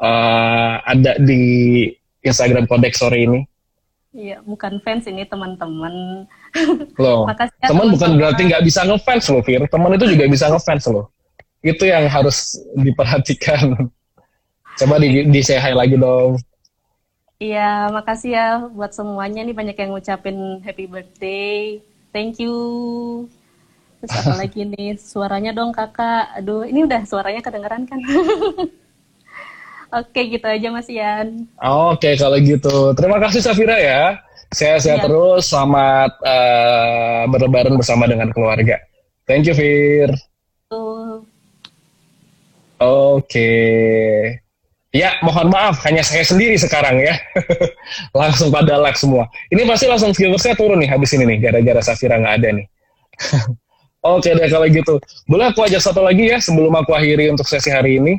[0.00, 1.42] eh, ada di
[2.22, 3.40] Instagram Kodek sore ini.
[4.16, 6.24] iya bukan fans ini teman-teman
[6.96, 9.62] Loh, Makasih ya, teman bukan berarti nggak bisa ngefans loh, Fir.
[9.68, 11.06] Teman itu juga bisa ngefans loh.
[11.60, 13.90] Itu yang harus diperhatikan.
[14.78, 16.36] Coba di, di say hi lagi dong.
[17.36, 21.80] Iya, makasih ya buat semuanya nih banyak yang ngucapin happy birthday.
[22.12, 22.56] Thank you.
[24.06, 24.94] Terus apa lagi nih?
[24.94, 26.38] Suaranya dong kakak.
[26.38, 27.98] Aduh, ini udah suaranya kedengeran kan?
[30.02, 31.46] Oke, gitu aja Mas Ian.
[31.58, 32.94] Oke, kalau gitu.
[32.94, 34.18] Terima kasih Safira ya.
[34.54, 35.06] Sehat-sehat Iya.
[35.06, 35.50] terus.
[35.50, 38.78] Selamat eh, berlebaran bersama dengan keluarga.
[39.26, 40.10] Thank you, Fir.
[40.70, 41.26] Tuh.
[42.78, 43.50] Oke.
[44.94, 47.14] Ya, mohon maaf, hanya saya sendiri sekarang ya.
[48.16, 49.28] langsung pada like semua.
[49.52, 52.66] Ini pasti langsung viewersnya turun nih habis ini nih, gara-gara Safira nggak ada nih.
[54.06, 55.02] Oke deh kalau gitu.
[55.26, 58.14] Boleh aku ajak satu lagi ya sebelum aku akhiri untuk sesi hari ini.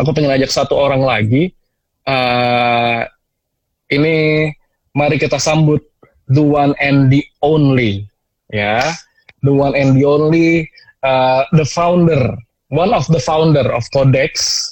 [0.00, 1.52] Aku pengen ajak satu orang lagi.
[2.08, 3.00] Eh,
[3.92, 4.48] ini
[4.96, 5.84] mari kita sambut
[6.32, 8.08] the one and the only,
[8.52, 8.80] ya,
[9.44, 10.68] the one and the only,
[11.04, 12.36] uh, the founder,
[12.72, 14.64] one of the founder of Codex.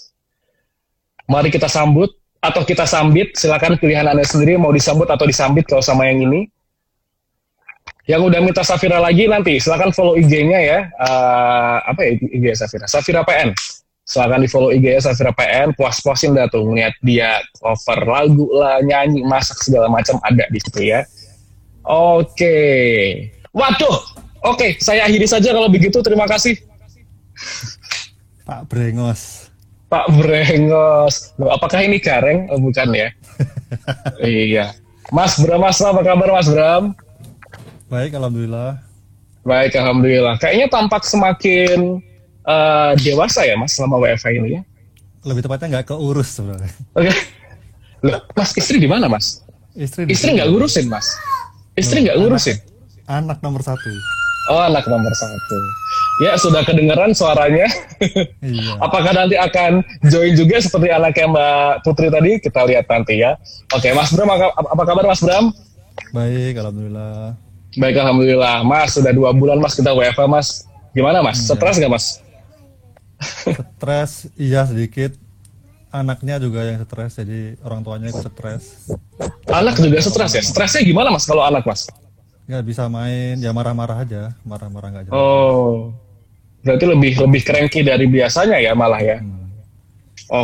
[1.28, 2.08] Mari kita sambut
[2.40, 6.48] atau kita sambit, silakan pilihan anda sendiri mau disambut atau disambit kalau sama yang ini.
[8.07, 10.78] Yang udah minta Safira lagi nanti silakan follow IG-nya ya.
[10.86, 12.86] Eh, apa ya IG Safira?
[12.86, 13.50] Safira PN.
[14.07, 15.74] Silakan di follow IG-nya Safira PN.
[15.74, 20.86] Puas-puasin dah tuh ngeliat dia cover lagu lah, nyanyi, masak segala macam ada di situ
[20.86, 21.02] ya.
[21.82, 22.54] Oke.
[23.50, 23.98] Waduh.
[24.46, 25.98] Oke, saya akhiri saja kalau begitu.
[25.98, 26.54] Terima kasih.
[28.46, 29.50] Pak Brengos.
[29.90, 31.34] Pak Brengos.
[31.42, 32.46] Loh, apakah ini Gareng?
[32.54, 33.11] Oh, bukan ya?
[34.22, 34.70] iya.
[35.11, 36.94] Mas Bram, Mas apa kabar Mas Bram?
[37.87, 38.82] Baik, alhamdulillah.
[39.47, 40.43] Baik, Alhamdulillah.
[40.43, 42.03] Kayaknya tampak semakin
[42.43, 44.62] eh, dewasa ya Mas selama WFH ini ya.
[45.22, 46.74] Lebih tepatnya nggak keurus sebenarnya.
[46.99, 47.14] Oke.
[48.03, 49.47] Loh, Mas istri di mana Mas?
[49.78, 51.07] Istri di Istri nggak ngurusin Mas?
[51.78, 52.59] Istri nggak ngurusin?
[53.07, 53.87] Anak nomor satu.
[54.51, 55.59] Oh, anak nomor satu.
[56.26, 57.70] Ya, sudah kedengeran suaranya.
[58.47, 58.78] Iya.
[58.78, 62.39] Apakah nanti akan join juga seperti anaknya Mbak Putri tadi?
[62.43, 63.34] Kita lihat nanti ya.
[63.74, 65.51] Oke, Mas Bram, apa kabar Mas Bram?
[66.14, 67.45] Baik, alhamdulillah.
[67.76, 68.64] Baik, Alhamdulillah.
[68.64, 70.48] Mas, sudah dua bulan Mas kita WFH Mas.
[70.96, 71.44] Gimana Mas?
[71.44, 71.54] Iya.
[71.54, 72.06] Stres nggak Mas?
[73.76, 75.12] Stres, iya sedikit.
[75.96, 78.84] anaknya juga yang stres, jadi orang tuanya ikut stres.
[79.48, 80.42] Anak juga stres ya?
[80.44, 81.88] Stresnya gimana mas kalau anak mas?
[82.44, 85.16] Nggak bisa main, ya marah-marah aja, marah-marah nggak jelas.
[85.16, 85.96] Oh,
[86.60, 89.24] berarti lebih lebih cranky dari biasanya ya malah ya?
[89.24, 89.48] Hmm.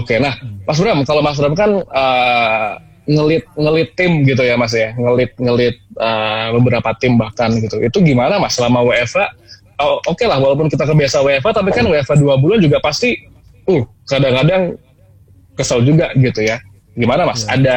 [0.01, 0.33] Oke, nah
[0.65, 2.71] Mas Bram, kalau Mas Bram kan eh,
[3.03, 7.83] ngelit ngelit tim gitu ya Mas ya, ngelit ngelit eh, beberapa tim bahkan gitu.
[7.83, 9.27] Itu gimana Mas selama WFA?
[9.83, 13.19] Oh, Oke lah, walaupun kita kebiasa WFA, tapi kan WFA dua bulan juga pasti,
[13.67, 14.79] uh kadang-kadang
[15.59, 16.63] kesel juga gitu ya.
[16.95, 17.43] Gimana Mas?
[17.43, 17.59] Iya.
[17.59, 17.77] Ada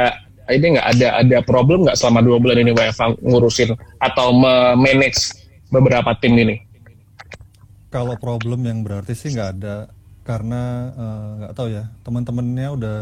[0.54, 4.38] ini nggak ada ada problem nggak selama dua bulan ini WFA ngurusin atau
[4.78, 5.34] manage
[5.74, 6.62] beberapa tim ini?
[7.90, 9.90] Kalau problem yang berarti sih nggak ada,
[10.22, 13.00] karena eh, nggak tahu ya, teman-temannya udah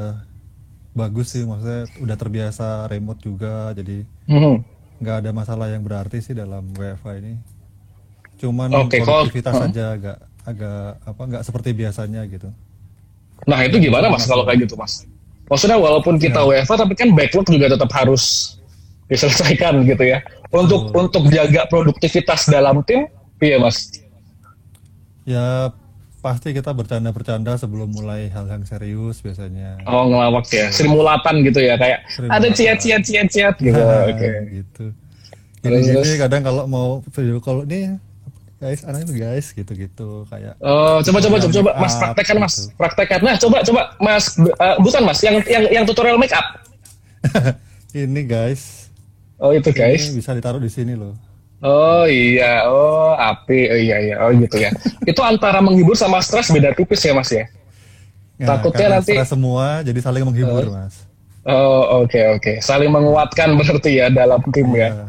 [0.93, 4.61] bagus sih, maksudnya udah terbiasa remote juga, jadi Hmm.
[4.97, 7.33] nggak ada masalah yang berarti sih dalam WFA ini.
[8.37, 9.63] Cuman kalau- produktivitas Heeh.
[9.67, 12.51] saja agak agak apa nggak seperti biasanya gitu.
[13.43, 15.07] Nah itu gimana mas kalau kayak gitu mas?
[15.47, 16.63] Maksudnya walaupun kita Ya.
[16.63, 18.55] WFA tapi kan backlog juga tetap harus
[19.09, 20.19] diselesaikan gitu ya.
[20.49, 20.99] Untuk Betul.
[21.01, 23.07] untuk jaga produktivitas dalam tim,
[23.39, 23.89] iya mas.
[25.23, 25.71] Ya
[26.23, 29.83] pasti kita bercanda-bercanda sebelum mulai hal yang serius biasanya.
[29.83, 32.51] Oh ngelawak ya, simulatan gitu ya kayak ada Simulatan.
[32.55, 33.75] ciat ciat ciat ciat gitu.
[33.75, 34.31] Oke.
[34.49, 34.85] gitu.
[35.59, 36.15] Terus, Gini, terus?
[36.17, 37.99] kadang kalau mau video call nih
[38.57, 42.67] guys, anaknya guys gitu-gitu kayak Oh coba coba coba coba mas up praktekkan mas, gitu.
[42.75, 43.19] praktekkan.
[43.19, 46.47] Nah coba coba mas, eh, bukan mas, yang yang yang tutorial make up.
[47.93, 48.87] ini guys,
[49.35, 50.07] Oh itu guys.
[50.07, 51.19] ini bisa ditaruh di sini loh.
[51.63, 54.67] Oh iya, oh api, oh iya iya, oh gitu ya.
[55.01, 57.47] Itu antara menghibur sama stres beda tipis ya mas ya.
[58.35, 61.07] Nah, Takutnya nanti- semua jadi saling menghibur mas.
[61.43, 64.91] Oh oke oke, saling menguatkan berarti ya dalam tim ya.
[64.91, 65.05] Iya.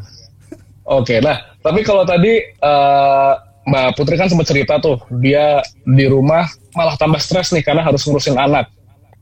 [0.84, 3.32] Oke, nah tapi kalau tadi eh,
[3.64, 8.04] Mbak Putri kan sempat cerita tuh dia di rumah malah tambah stres nih karena harus
[8.04, 8.70] ngurusin anak.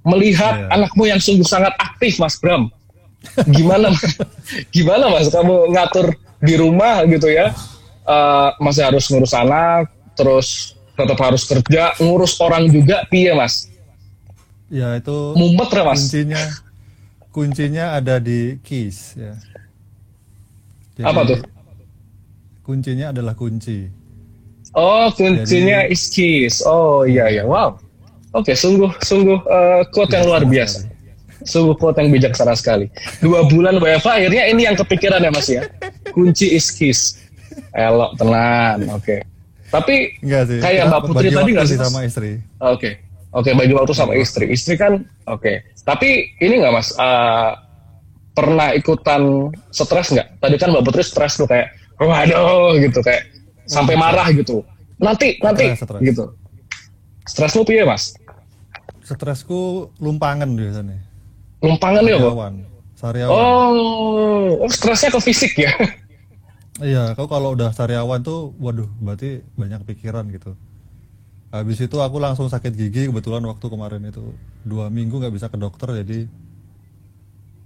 [0.02, 0.68] Melihat Iya.
[0.74, 2.66] anakmu yang sungguh sangat aktif, Mas Bram,
[3.48, 3.88] gimana
[4.74, 6.10] gimana Mas kamu ngatur
[6.42, 7.54] di rumah gitu ya?
[8.02, 9.86] Eh, masih harus ngurus anak,
[10.18, 13.70] terus tetap harus kerja, ngurus orang juga, piye Mas?
[14.66, 15.98] Ya itu Mumet ya Mas?
[16.02, 16.42] kuncinya
[17.30, 19.32] kuncinya ada di keys ya.
[20.92, 21.38] Jadi, Apa tuh?
[22.62, 23.88] Kuncinya adalah kunci.
[24.72, 26.60] Oh, kuncinya Jadi- is keys.
[26.64, 27.76] Oh iya iya, wow.
[28.32, 30.88] Oke, sungguh sungguh eh, quote yang luar biasa.
[31.44, 32.86] Sungguh quote yang bijaksana sekali.
[33.18, 35.66] Dua bulan WFA akhirnya ini yang kepikiran ya Mas ya.
[36.10, 37.18] Kunci is keys.
[37.72, 38.86] Elok tenan.
[38.92, 39.22] Oke.
[39.68, 40.58] Tapi Enggak sih.
[40.60, 42.38] kayak Mbak Putri tadi nggak sih sama istri.
[42.60, 43.00] Oke.
[43.32, 44.52] Oke, bagi waktu sama istri.
[44.52, 45.64] Istri kan oke.
[45.82, 47.50] Tapi ini nggak Mas eh,
[48.32, 50.36] pernah ikutan stres nggak?
[50.36, 53.24] Tadi kan Mbak Putri stres tuh kayak waduh gitu kayak
[53.64, 54.60] sampai marah gitu.
[55.00, 56.00] Nanti nanti Stres, stres.
[56.04, 56.24] gitu.
[57.24, 58.12] Stres lu piye, Mas?
[59.02, 60.98] Stresku lumpangan biasanya.
[61.62, 62.34] Lumpangan ya, kok?
[62.98, 63.34] Sariawan.
[63.34, 65.72] Oh, oh stresnya ke fisik ya?
[66.82, 70.58] Iya, kau kalau udah sariawan tuh, waduh, berarti banyak pikiran gitu.
[71.52, 74.32] Habis itu aku langsung sakit gigi, kebetulan waktu kemarin itu
[74.64, 76.24] dua minggu nggak bisa ke dokter, jadi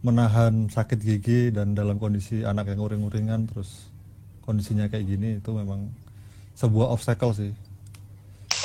[0.03, 3.89] menahan sakit gigi dan dalam kondisi anak yang uring-uringan, terus
[4.43, 5.87] kondisinya kayak gini itu memang
[6.59, 7.55] sebuah obstacle sih.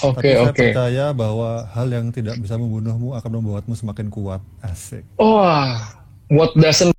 [0.02, 0.58] Oke, Tapi saya oke.
[0.58, 4.42] percaya bahwa hal yang tidak bisa membunuhmu akan membuatmu semakin kuat.
[4.66, 5.06] Asik.
[5.22, 5.78] Wah,
[6.26, 6.90] what doesn't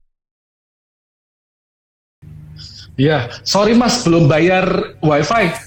[3.01, 5.49] Ya, sorry Mas, belum bayar wifi.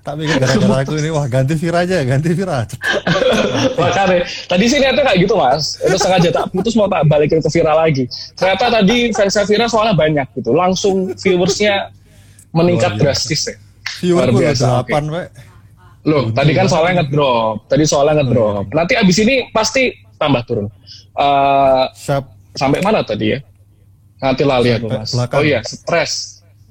[0.00, 2.66] Tapi gara-gara aku ini, wah ganti Vira aja, ganti Vira.
[3.80, 5.76] Makanya, tadi sih niatnya kayak gitu mas.
[5.76, 8.08] Itu sengaja tak putus mau tak balikin ke Vira lagi.
[8.34, 10.56] Ternyata tadi fansnya Vira soalnya banyak gitu.
[10.56, 11.92] Langsung viewersnya
[12.50, 13.56] meningkat drastis ya.
[14.00, 14.68] Viewer Luar gue biasa.
[14.88, 15.26] 8, Pak.
[16.08, 17.68] Loh, tadi kan soalnya ngedrop.
[17.68, 18.64] Tadi soalnya ngedrop.
[18.72, 20.66] Nanti abis ini pasti tambah turun.
[21.12, 22.24] Eh, Siap.
[22.56, 23.38] sampai mana tadi ya?
[24.20, 24.52] Nanti aku
[24.88, 25.10] Sampai mas.
[25.12, 25.38] belakang.
[25.40, 26.12] Oh iya, stres.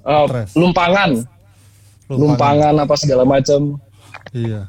[0.01, 0.49] Eh, Stres.
[0.57, 1.11] lumpangan.
[2.09, 3.77] lumpangan apa segala macam.
[4.33, 4.65] Iya.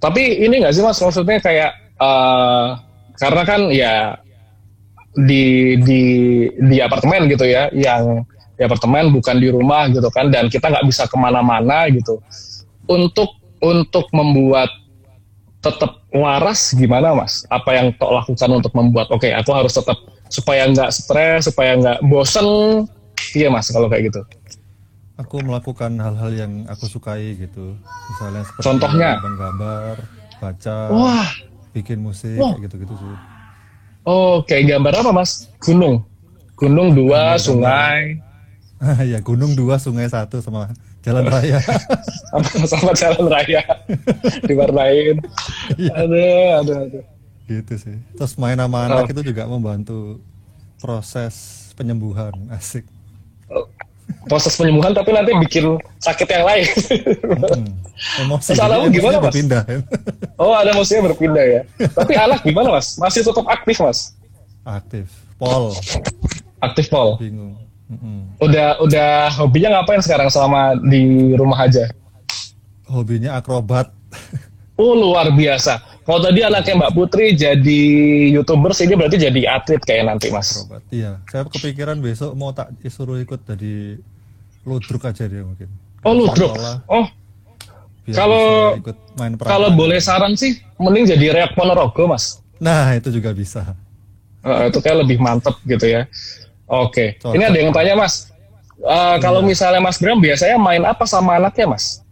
[0.00, 2.66] Tapi ini nggak sih mas maksudnya kayak eh
[3.20, 4.16] karena kan ya
[5.14, 6.02] di di
[6.64, 8.24] di apartemen gitu ya, yang
[8.54, 12.22] di apartemen bukan di rumah gitu kan, dan kita nggak bisa ke mana-mana gitu.
[12.86, 14.68] Untuk untuk membuat
[15.58, 17.42] tetap waras gimana mas?
[17.48, 19.96] Apa yang tok lakukan untuk membuat oke aku harus tetap
[20.28, 22.46] supaya nggak stres, supaya nggak bosen,
[23.32, 24.20] iya mas kalau kayak gitu.
[25.14, 27.78] Aku melakukan hal-hal yang aku sukai gitu.
[28.10, 29.10] Misalnya seperti Contohnya?
[29.22, 29.94] menggambar,
[30.42, 31.28] baca, Wah,
[31.70, 32.50] bikin musik, Wah.
[32.58, 33.14] kayak gitu-gitu sih.
[34.04, 35.46] oh kayak gambar apa mas?
[35.62, 36.02] Gunung,
[36.58, 37.46] gunung dua, Gambar-gambar.
[37.46, 38.02] sungai.
[39.12, 40.70] ya gunung dua, sungai satu sama
[41.04, 41.60] jalan raya
[42.32, 43.62] sama, sama jalan raya
[44.48, 45.20] diwarnain.
[45.76, 45.92] Iya.
[46.04, 47.04] Aduh, aduh, aduh.
[47.44, 50.16] gitu sih terus main sama anak itu juga membantu
[50.80, 52.88] proses penyembuhan asik
[54.28, 56.68] Proses penyembuhan tapi nanti bikin sakit yang lain.
[57.40, 57.72] Hmm.
[58.24, 59.24] emosi Salah lu gimana, emosinya Mas?
[59.32, 59.62] berpindah
[60.36, 61.60] oh, ada musuhnya berpindah ya.
[61.88, 63.00] Tapi anak gimana, Mas?
[63.00, 64.12] Masih tetap aktif, Mas?
[64.64, 65.76] aktif Pol
[66.64, 67.20] Aktif, Paul.
[67.20, 67.63] bingung
[68.40, 71.86] Udah udah hobinya ngapain sekarang selama di rumah aja?
[72.84, 73.88] hobinya akrobat
[74.74, 75.78] Oh, luar biasa.
[76.02, 77.80] Kalau tadi anaknya Mbak Putri jadi
[78.30, 80.50] YouTubers, ini berarti jadi atlet kayak nanti, Mas.
[80.52, 84.02] akrobat iya saya kepikiran besok mau tak suruh ikut jadi
[84.62, 85.70] ludruk aja dia mungkin
[86.02, 86.52] Oh, ludruk.
[86.84, 87.06] Oh,
[88.04, 88.76] Kalau-
[89.40, 92.42] kalau boleh saran sih, mending jadi reak Ponorogo, Mas.
[92.58, 93.78] nah itu juga bisa
[94.42, 96.04] Eh, itu kayak lebih mantep gitu ya.
[96.76, 97.32] Oke, Cocok.
[97.32, 98.14] ini ada yang tanya mas.
[98.76, 99.48] Eh, Kalau Iya.
[99.48, 102.02] misalnya Mas Bram biasanya main apa sama anaknya mas?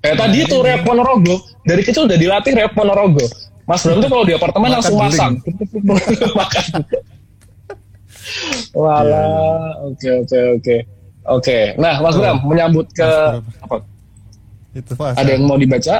[0.00, 3.20] Eh tadi itu Reak Ponorogo, dari kecil udah dilatih Reak Ponorogo.
[3.62, 5.32] Mas Bram tuh kalau di apartemen Makan langsung masang.
[6.40, 6.64] Makan.
[8.72, 10.76] Walah, oke oke oke.
[11.28, 13.42] Oke, nah Mas Oh, Bram menyambut ke Bram.
[13.60, 13.76] apa?
[14.72, 15.96] itu pas Ada yang mau dibaca?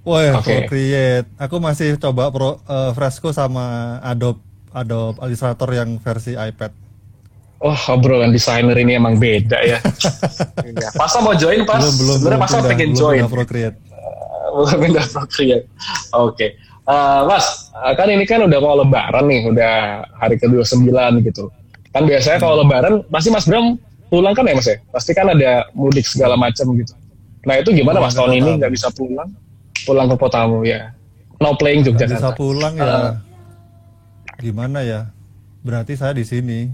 [0.00, 0.64] Wah, Oke.
[0.64, 1.28] Procreate.
[1.36, 4.40] Aku masih coba pro, eh, Fresco sama Adobe
[4.70, 6.72] Adobe Illustrator yang versi iPad.
[7.60, 9.78] Oh, obrolan desainer ini emang beda ya.
[10.62, 10.88] Iya.
[10.94, 11.76] Pasa mau join pas?
[11.76, 13.18] belum belum Sebenarnya belum Pasa pindah, pengen belum join.
[13.18, 13.76] pindah Procreate.
[14.56, 15.66] Bukan pindah Procreate.
[16.14, 16.46] Oke.
[16.80, 19.74] Eh, mas, eh, kan ini kan udah mau lebaran nih, udah
[20.16, 20.88] hari ke-29
[21.22, 21.52] gitu.
[21.90, 23.76] Kan biasanya kalau lebaran, pasti Mas Bram
[24.08, 24.76] pulang kan ya Mas ya?
[24.88, 26.94] Pasti kan ada mudik segala macam gitu.
[27.44, 29.28] Nah itu gimana Pulang Mas, ke tahun ini nggak bisa pulang?
[29.84, 30.80] Pulang ke kotamu ya.
[31.38, 32.36] No playing Nggak bisa Yogyakarta.
[32.36, 32.84] pulang ya.
[32.84, 33.12] Eh.
[34.40, 35.12] Gimana ya?
[35.60, 36.72] Berarti saya di sini.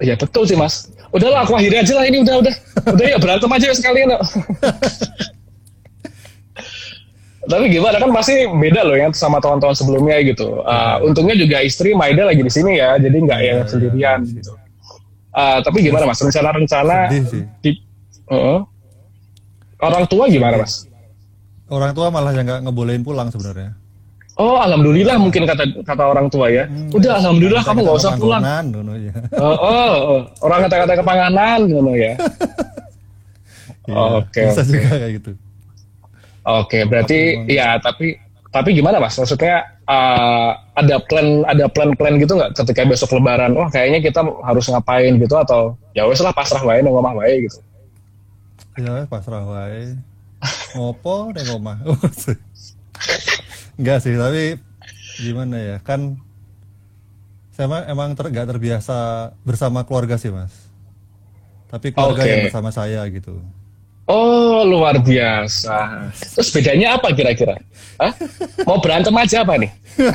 [0.00, 0.88] Ya betul sih Mas.
[1.10, 2.54] Udahlah aku akhiri aja lah ini udah udah.
[2.94, 4.14] Udah ya berantem aja sekalian.
[7.50, 10.62] Tapi gimana kan pasti beda loh ya sama tahun-tahun sebelumnya gitu.
[10.62, 14.34] Uh, untungnya juga istri Maida lagi di sini ya, jadi nggak yang Iya, sendirian iya.
[14.38, 14.52] gitu.
[15.30, 16.20] Uh, tapi gimana mas?
[16.22, 17.10] Rencana-rencana
[17.62, 17.70] di
[18.30, 18.62] Uh-uh.
[19.82, 20.86] orang tua gimana mas?
[21.70, 23.79] Orang tua malah yang nggak ngebolehin pulang sebenarnya.
[24.40, 26.64] Oh alhamdulillah mungkin kata kata orang tua ya.
[26.64, 28.40] Hmm, Udah alhamdulillah kamu nggak usah pulang.
[28.40, 29.12] Ya.
[29.36, 30.20] Oh, oh, oh.
[30.40, 32.14] orang kata-kata kepanganan gitu ya.
[33.90, 34.70] Iya, Oke, Bisa oke.
[34.70, 35.30] juga kayak gitu.
[36.46, 38.06] Oke, berarti Tapi ya tapi
[38.50, 39.18] tapi gimana mas?
[39.18, 43.50] Maksudnya uh, ada plan ada plan-plan gitu nggak ketika besok Lebaran?
[43.56, 47.50] Wah kayaknya kita harus ngapain gitu atau ya wes lah pasrah wae nang omah wae
[47.50, 47.58] gitu.
[48.78, 49.96] Ya pasrah wae.
[50.78, 51.76] Ngopo ning omah.
[53.80, 54.60] Enggak sih, tapi
[55.16, 55.76] gimana ya?
[55.80, 56.20] Kan
[57.56, 58.96] saya emang ter, nggak terbiasa
[59.40, 60.52] bersama keluarga sih, Mas.
[61.72, 62.28] Tapi keluarga Oke.
[62.28, 63.40] yang bersama saya gitu.
[64.04, 66.10] Oh luar biasa.
[66.12, 67.56] Terus bedanya apa kira-kira?
[67.96, 68.10] Hah?
[68.66, 69.70] Mau berantem aja apa nih?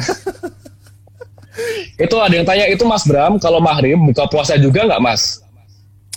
[2.03, 5.39] itu ada yang tanya itu Mas Bram kalau maghrib buka puasa juga nggak Mas?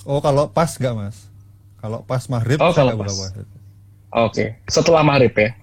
[0.03, 1.31] Oh, kalau pas nggak, Mas?
[1.79, 3.15] Kalau pas maghrib Oh, saya kalau buka pas.
[3.15, 3.41] puasa.
[4.27, 5.55] Oke, setelah maghrib ya.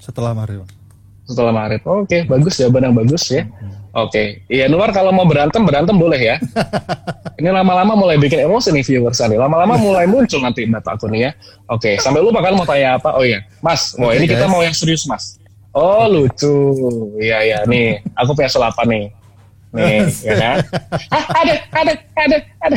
[0.00, 0.64] Setelah maghrib.
[1.28, 1.84] Setelah maghrib.
[1.84, 3.44] Oke, bagus jawaban yang bagus ya.
[3.92, 6.36] Oke, iya Nuar kalau mau berantem berantem boleh ya.
[7.38, 9.38] Ini lama-lama mulai bikin emosi nih viewers nih.
[9.38, 11.30] Lama-lama mulai muncul nanti data aku nih ya.
[11.70, 13.14] Oke, sampai lupa kan mau tanya apa?
[13.14, 13.94] Oh iya, Mas.
[13.94, 14.52] Wah Oke, ini kita guys.
[14.52, 15.38] mau yang serius Mas.
[15.76, 16.54] Oh lucu,
[17.20, 18.02] iya iya nih.
[18.18, 19.04] Aku punya sulapan nih.
[19.68, 20.56] Nih, ya kan?
[21.12, 22.76] Ah, ada, ada, ada, ada.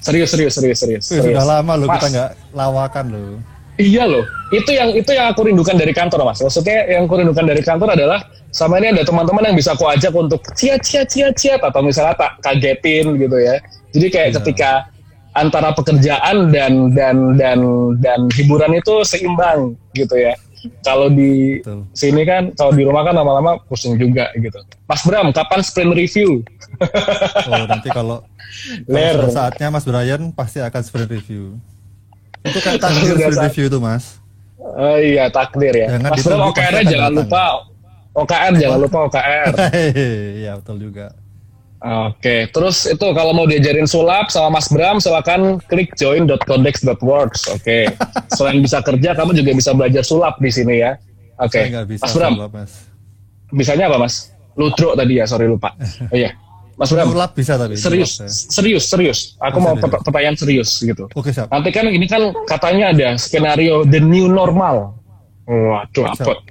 [0.00, 1.04] Serius, serius, serius, serius.
[1.04, 1.36] Serius.
[1.36, 2.00] sudah lama loh Mas.
[2.00, 3.30] kita nggak lawakan loh.
[3.80, 6.44] Iya loh, itu yang itu yang aku rindukan dari kantor mas.
[6.44, 8.20] Maksudnya yang aku rindukan dari kantor adalah
[8.52, 12.12] sama ini ada teman-teman yang bisa aku ajak untuk ciat ciat ciat ciat atau misalnya
[12.20, 13.56] tak kagetin gitu ya.
[13.96, 14.36] Jadi kayak Iya.
[14.44, 14.70] ketika
[15.32, 17.58] antara pekerjaan dan dan dan
[18.04, 20.36] dan hiburan itu seimbang gitu ya.
[20.86, 21.82] Kalau di Betul.
[21.90, 24.62] sini kan, kalau di rumah kan lama-lama pusing juga gitu.
[24.86, 26.46] Mas Bram, kapan sprint review?
[27.50, 28.22] Oh, nanti kalau
[28.86, 31.58] kalau saatnya Mas Brian pasti akan sprint review.
[32.42, 34.18] Itu kan takdir saat- review itu, Mas.
[34.58, 35.86] Oh iya takdir ya.
[35.92, 37.12] Jangan Mas Bram OKR jangan datang.
[37.18, 37.44] lupa.
[38.12, 39.52] OKR jangan lupa OKR.
[40.38, 41.06] Iya, betul juga.
[41.82, 47.50] Oke, terus itu kalau mau diajarin sulap sama Mas Bram, silakan klik join.codex.works.
[47.50, 47.90] Oke,
[48.38, 50.94] selain bisa kerja, kamu juga bisa belajar sulap di sini ya.
[51.36, 51.66] Oke,
[51.98, 52.86] Mas Bram, sulap, Mas.
[53.50, 54.30] bisanya apa Mas?
[54.54, 55.74] Ludro tadi ya, sorry lupa.
[56.12, 56.30] Oh iya,
[56.82, 57.78] Mas Bram, bisa tapi.
[57.78, 58.26] serius, saya.
[58.26, 59.18] serius, serius.
[59.38, 61.06] Aku Oh, mau pert- pertanyaan serius gitu.
[61.14, 61.46] Oke, siap.
[61.46, 64.98] Nanti kan ini kan katanya ada skenario the new normal.
[65.46, 66.42] Waduh, apa?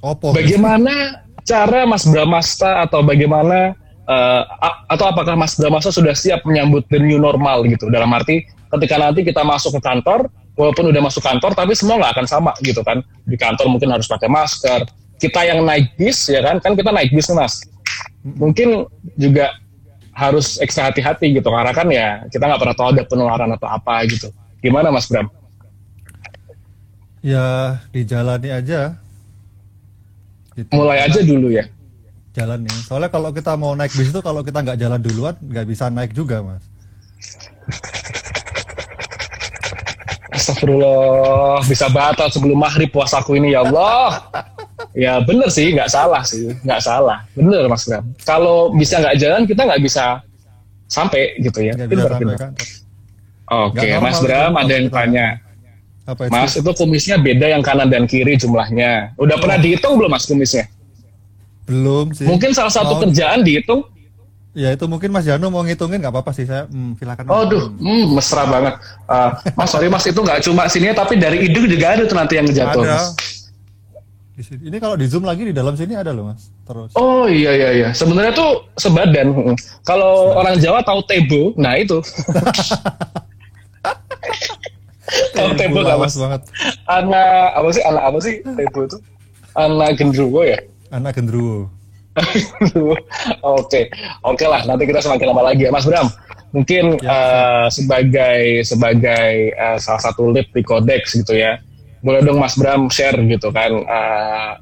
[0.00, 0.32] Opo.
[0.32, 3.76] Bagaimana cara Mas Bramasta atau bagaimana
[4.08, 8.40] a- atau apakah Mas Bramasa sudah siap menyambut the new normal gitu dalam arti
[8.72, 12.52] ketika nanti kita masuk ke kantor walaupun udah masuk kantor tapi semua nggak akan sama
[12.60, 14.86] gitu kan di kantor mungkin harus pakai masker
[15.18, 17.54] kita yang naik bis ya kan kan kita naik bis nih, mas
[18.34, 19.54] mungkin juga
[20.16, 24.02] harus ekstra hati-hati gitu karena kan ya kita nggak pernah tahu ada penularan atau apa
[24.10, 25.30] gitu gimana Mas Bram?
[27.22, 28.98] Ya dijalani aja.
[30.54, 30.70] Gitu.
[30.72, 31.68] Mulai aja dulu ya.
[32.32, 32.76] Jalan nih.
[32.86, 36.14] Soalnya kalau kita mau naik bis itu kalau kita nggak jalan duluan nggak bisa naik
[36.16, 36.64] juga mas.
[40.36, 44.20] Astagfirullah, bisa batal sebelum maghrib puasaku ini ya Allah.
[44.92, 47.24] Ya bener sih, nggak salah sih, nggak salah.
[47.32, 48.04] Bener Mas Bram.
[48.24, 50.20] Kalau bisa nggak jalan, kita nggak bisa
[50.88, 51.72] sampai gitu ya.
[51.76, 52.36] Sampai bener.
[52.36, 52.52] kan.
[53.46, 55.40] Oke, Mas Bram ada yang tanya.
[56.06, 56.32] Apa itu?
[56.32, 59.16] Mas itu kumisnya beda yang kanan dan kiri jumlahnya.
[59.18, 60.70] Udah pernah dihitung belum Mas kumisnya?
[61.66, 62.26] Belum sih.
[62.28, 63.82] Mungkin salah satu Mau- kerjaan dihitung.
[64.56, 66.64] Ya itu mungkin Mas Janu mau ngitungin nggak apa-apa sih saya.
[66.70, 67.28] Hmm, silakan.
[67.28, 67.36] Mas.
[67.44, 68.74] Aduh, hmm, mesra banget.
[69.04, 72.40] Uh, mas sorry Mas itu nggak cuma sini tapi dari hidung juga ada tuh nanti
[72.40, 72.80] yang jatuh.
[72.80, 72.96] Ada.
[72.96, 73.35] Mas.
[74.36, 74.68] Di sini.
[74.68, 76.52] Ini kalau di zoom lagi di dalam sini ada loh mas.
[76.68, 76.92] Terus.
[76.92, 77.88] Oh iya iya iya.
[77.96, 79.32] Sebenarnya tuh sebadan.
[79.88, 82.04] Kalau orang Jawa tahu tebo, nah itu.
[85.40, 86.14] tahu tebo nggak mas?
[86.20, 86.40] banget.
[86.84, 87.82] Anak apa sih?
[87.88, 88.98] Anak apa sih tebo itu?
[89.56, 90.60] Anak gendruwo ya?
[90.92, 91.72] Anak gendruwo.
[93.40, 93.88] Oke,
[94.24, 94.64] oke lah.
[94.68, 96.08] Nanti kita semakin lama lagi ya, Mas Bram.
[96.52, 101.60] Mungkin eh, sebagai sebagai eh, salah satu lead di Codex gitu ya,
[102.06, 104.52] boleh dong Mas Bram share gitu kan eh,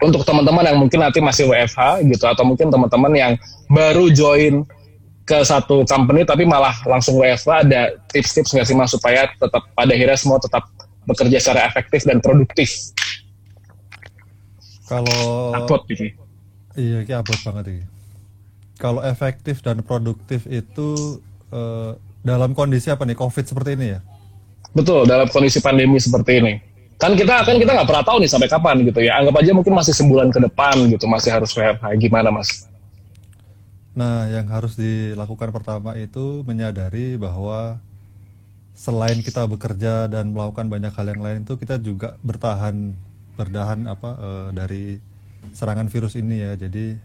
[0.00, 3.32] untuk teman-teman yang mungkin nanti masih WFH gitu atau mungkin teman-teman yang
[3.68, 4.64] baru join
[5.22, 9.92] ke satu company tapi malah langsung WFH ada tips-tips nggak sih Mas supaya tetap pada
[9.92, 10.64] akhirnya semua tetap
[11.04, 12.90] bekerja secara efektif dan produktif.
[14.90, 16.10] Kalau Upload gitu.
[16.72, 17.84] Iya, ini abot banget ini.
[18.80, 21.20] Kalau efektif dan produktif itu
[21.54, 21.92] eh,
[22.26, 24.00] dalam kondisi apa nih COVID seperti ini ya?
[24.72, 26.52] Betul, dalam kondisi pandemi seperti ini.
[26.96, 29.20] Kan kita kan kita nggak pernah tahu nih sampai kapan gitu ya.
[29.20, 31.84] Anggap aja mungkin masih sebulan ke depan gitu, masih harus WFH.
[31.98, 32.70] Gimana mas?
[33.92, 37.76] Nah, yang harus dilakukan pertama itu menyadari bahwa
[38.72, 42.96] selain kita bekerja dan melakukan banyak hal yang lain itu kita juga bertahan
[43.36, 44.84] berdahan apa eh, dari
[45.52, 46.56] serangan virus ini ya.
[46.56, 46.96] Jadi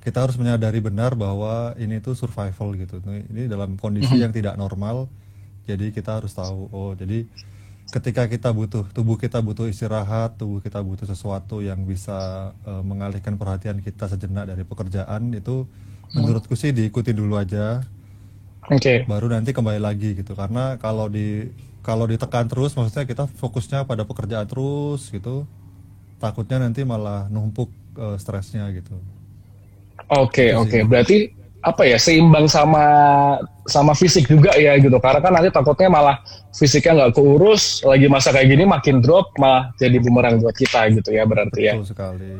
[0.00, 3.02] kita harus menyadari benar bahwa ini tuh survival gitu.
[3.04, 5.10] Ini dalam kondisi yang tidak normal.
[5.70, 7.26] Jadi kita harus tahu oh jadi
[7.90, 13.34] ketika kita butuh tubuh kita butuh istirahat, tubuh kita butuh sesuatu yang bisa eh, mengalihkan
[13.40, 15.66] perhatian kita sejenak dari pekerjaan itu
[16.14, 17.86] menurutku sih diikuti dulu aja
[18.70, 19.06] Oke.
[19.08, 21.50] baru nanti kembali lagi gitu karena kalau di
[21.86, 25.46] kalau ditekan terus maksudnya kita fokusnya pada pekerjaan terus gitu
[26.22, 28.94] takutnya nanti malah numpuk eh, stresnya gitu
[30.10, 30.78] Oke, Itu oke.
[30.82, 30.84] sih.
[30.90, 31.18] Berarti
[31.60, 32.84] apa ya seimbang sama
[33.68, 34.96] sama fisik juga ya gitu.
[34.96, 36.16] Karena kan nanti takutnya malah
[36.56, 41.12] fisiknya nggak keurus, lagi masa kayak gini makin drop, malah jadi bumerang buat kita gitu
[41.12, 41.74] ya berarti ya.
[41.76, 42.32] betul sekali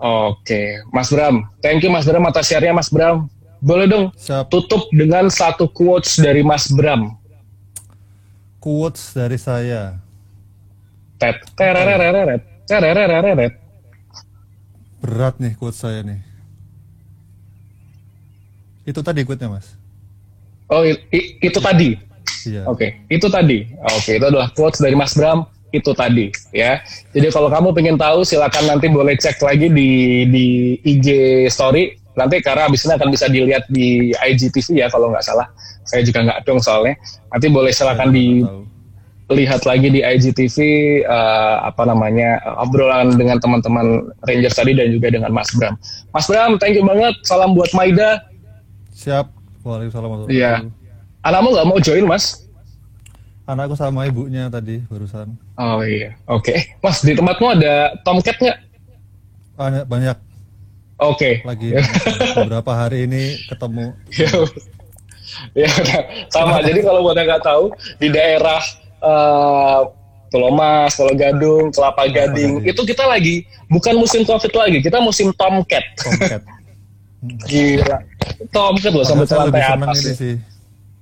[0.00, 1.44] Oke, Mas Bram.
[1.60, 3.28] Thank you Mas Bram atas share-nya Mas Bram.
[3.60, 7.12] Boleh dong siap tutup dengan satu quotes dari Mas Bram.
[8.60, 10.00] quotes dari saya
[11.20, 13.52] Tet, terereret, terereret.
[15.00, 16.20] berat nih quotes saya nih
[18.84, 19.76] itu tadi quote-nya mas
[20.70, 21.98] Oh, i- i- itu tadi.
[22.46, 23.66] iya Oke, itu tadi.
[23.90, 25.42] Oke, itu adalah quotes dari Mas Bram.
[25.70, 26.78] Itu tadi, ya.
[27.10, 29.90] Jadi kalau kamu pengen tahu, silakan nanti boleh cek lagi di
[30.26, 30.46] di
[30.78, 31.06] IG
[31.46, 31.98] Story.
[32.14, 35.50] Nanti karena abis ini akan bisa dilihat di IGTV ya, kalau nggak salah.
[35.82, 36.94] Saya juga nggak dong soalnya.
[37.34, 38.62] Nanti boleh silakan nggak tahu.
[39.30, 40.56] dilihat lagi di IGTV
[41.02, 45.74] eh, apa namanya obrolan dengan teman-teman Rangers tadi dan juga dengan Mas Bram.
[46.10, 47.14] Mas Bram, thank you banget.
[47.26, 48.29] Salam buat Maida.
[49.00, 49.32] Siap
[49.64, 50.68] waalaikumsalam Iya.
[51.20, 52.44] Anakmu nggak mau join, Mas?
[53.44, 56.54] anakku sama ibunya tadi barusan Oh iya, oke.
[56.78, 58.58] Mas, di tempatmu ada tomcat nggak?
[59.56, 60.16] banyak banyak
[60.96, 61.42] Oke.
[61.42, 61.74] lagi
[62.38, 64.30] beberapa hari ini ketemu Ya,
[65.56, 65.70] ya
[66.28, 66.60] sama.
[66.68, 68.62] Jadi kalau buat yang nggak tahu, di daerah
[70.30, 72.70] Pulau Mas, Pulau Gadung, Kelapa Gading, Gading.
[72.70, 75.82] itu kita lagi bukan musim COVID lagi, kita musim tomcat.
[75.98, 76.42] tomcat
[77.50, 77.98] Gila.
[78.48, 80.00] Tomcat loh sampai saya lantai lebih senang atas.
[80.00, 80.34] ini sih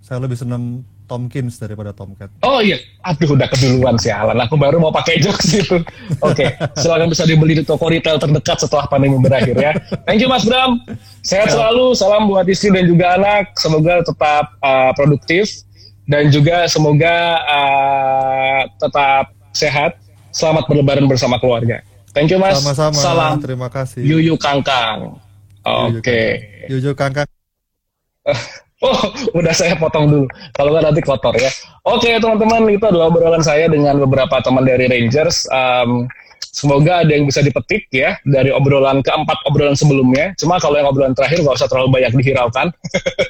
[0.03, 0.63] saya lebih senang
[1.09, 4.37] Tomkins daripada Tomcat Oh iya, aduh udah keduluan sih Alan.
[4.45, 5.81] Aku baru mau pakai jokes itu.
[6.21, 9.73] Oke, silakan bisa dibeli di toko retail terdekat setelah pandemi berakhir ya.
[10.05, 10.85] Thank you Mas Bram.
[11.25, 11.97] Sehat selalu.
[11.97, 13.57] Salam buat istri dan juga anak.
[13.57, 15.65] Semoga tetap uh, produktif
[16.05, 19.97] dan juga semoga uh, tetap sehat.
[20.29, 21.81] Selamat berlebaran bersama keluarga.
[22.13, 22.61] Thank you Mas.
[22.61, 25.17] sama-sama Salam terima kasih Yuyu Kangkang.
[25.93, 26.21] Oke.
[26.69, 27.29] Jujur kangkang.
[28.79, 28.95] Oh,
[29.35, 30.27] udah saya potong dulu.
[30.55, 31.51] Kalau nggak nanti kotor ya.
[31.83, 35.51] Oke, teman-teman, itu adalah obrolan saya dengan beberapa teman dari Rangers.
[35.51, 36.07] Um,
[36.39, 40.31] semoga ada yang bisa dipetik ya dari obrolan keempat obrolan sebelumnya.
[40.39, 42.71] Cuma kalau yang obrolan terakhir nggak usah terlalu banyak dihiraukan.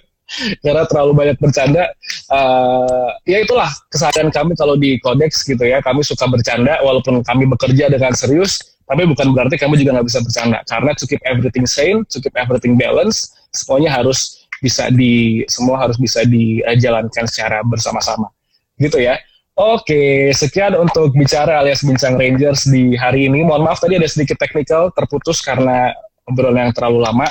[0.65, 1.89] Karena terlalu banyak bercanda.
[2.29, 5.81] Uh, ya itulah kesadaran kami kalau di Codex gitu ya.
[5.81, 8.61] Kami suka bercanda walaupun kami bekerja dengan serius.
[8.89, 10.65] Tapi bukan berarti kami juga nggak bisa bercanda.
[10.65, 16.01] Karena to keep everything sane, to keep everything balance, semuanya harus bisa di semua harus
[16.01, 18.33] bisa dijalankan secara bersama-sama.
[18.81, 19.21] Gitu ya.
[19.59, 23.45] Oke sekian untuk bicara alias bincang Rangers di hari ini.
[23.45, 25.93] Mohon maaf tadi ada sedikit technical terputus karena
[26.31, 27.29] obrolan yang terlalu lama.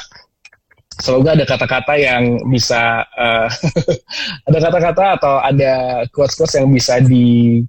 [0.97, 3.47] Semoga ada kata-kata yang bisa uh,
[4.49, 7.61] ada kata-kata atau ada quotes-quotes yang bisa di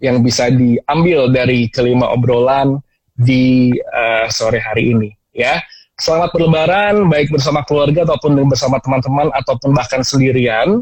[0.00, 2.80] yang bisa diambil dari kelima obrolan
[3.20, 5.60] di uh, sore hari ini ya
[6.00, 10.80] Selamat berlebaran, baik bersama keluarga ataupun bersama teman-teman ataupun bahkan sendirian.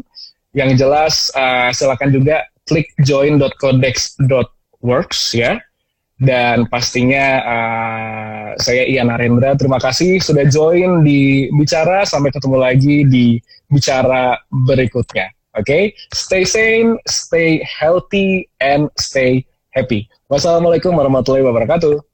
[0.55, 5.59] Yang jelas uh, silakan juga klik join.codex.works ya.
[6.15, 12.07] Dan pastinya uh, saya Ian Narendra, terima kasih sudah join di Bicara.
[12.07, 15.35] Sampai ketemu lagi di Bicara berikutnya.
[15.59, 15.91] Oke, okay?
[16.15, 19.43] stay sane, stay healthy, and stay
[19.75, 20.07] happy.
[20.31, 22.08] Wassalamualaikum warahmatullahi wabarakatuh.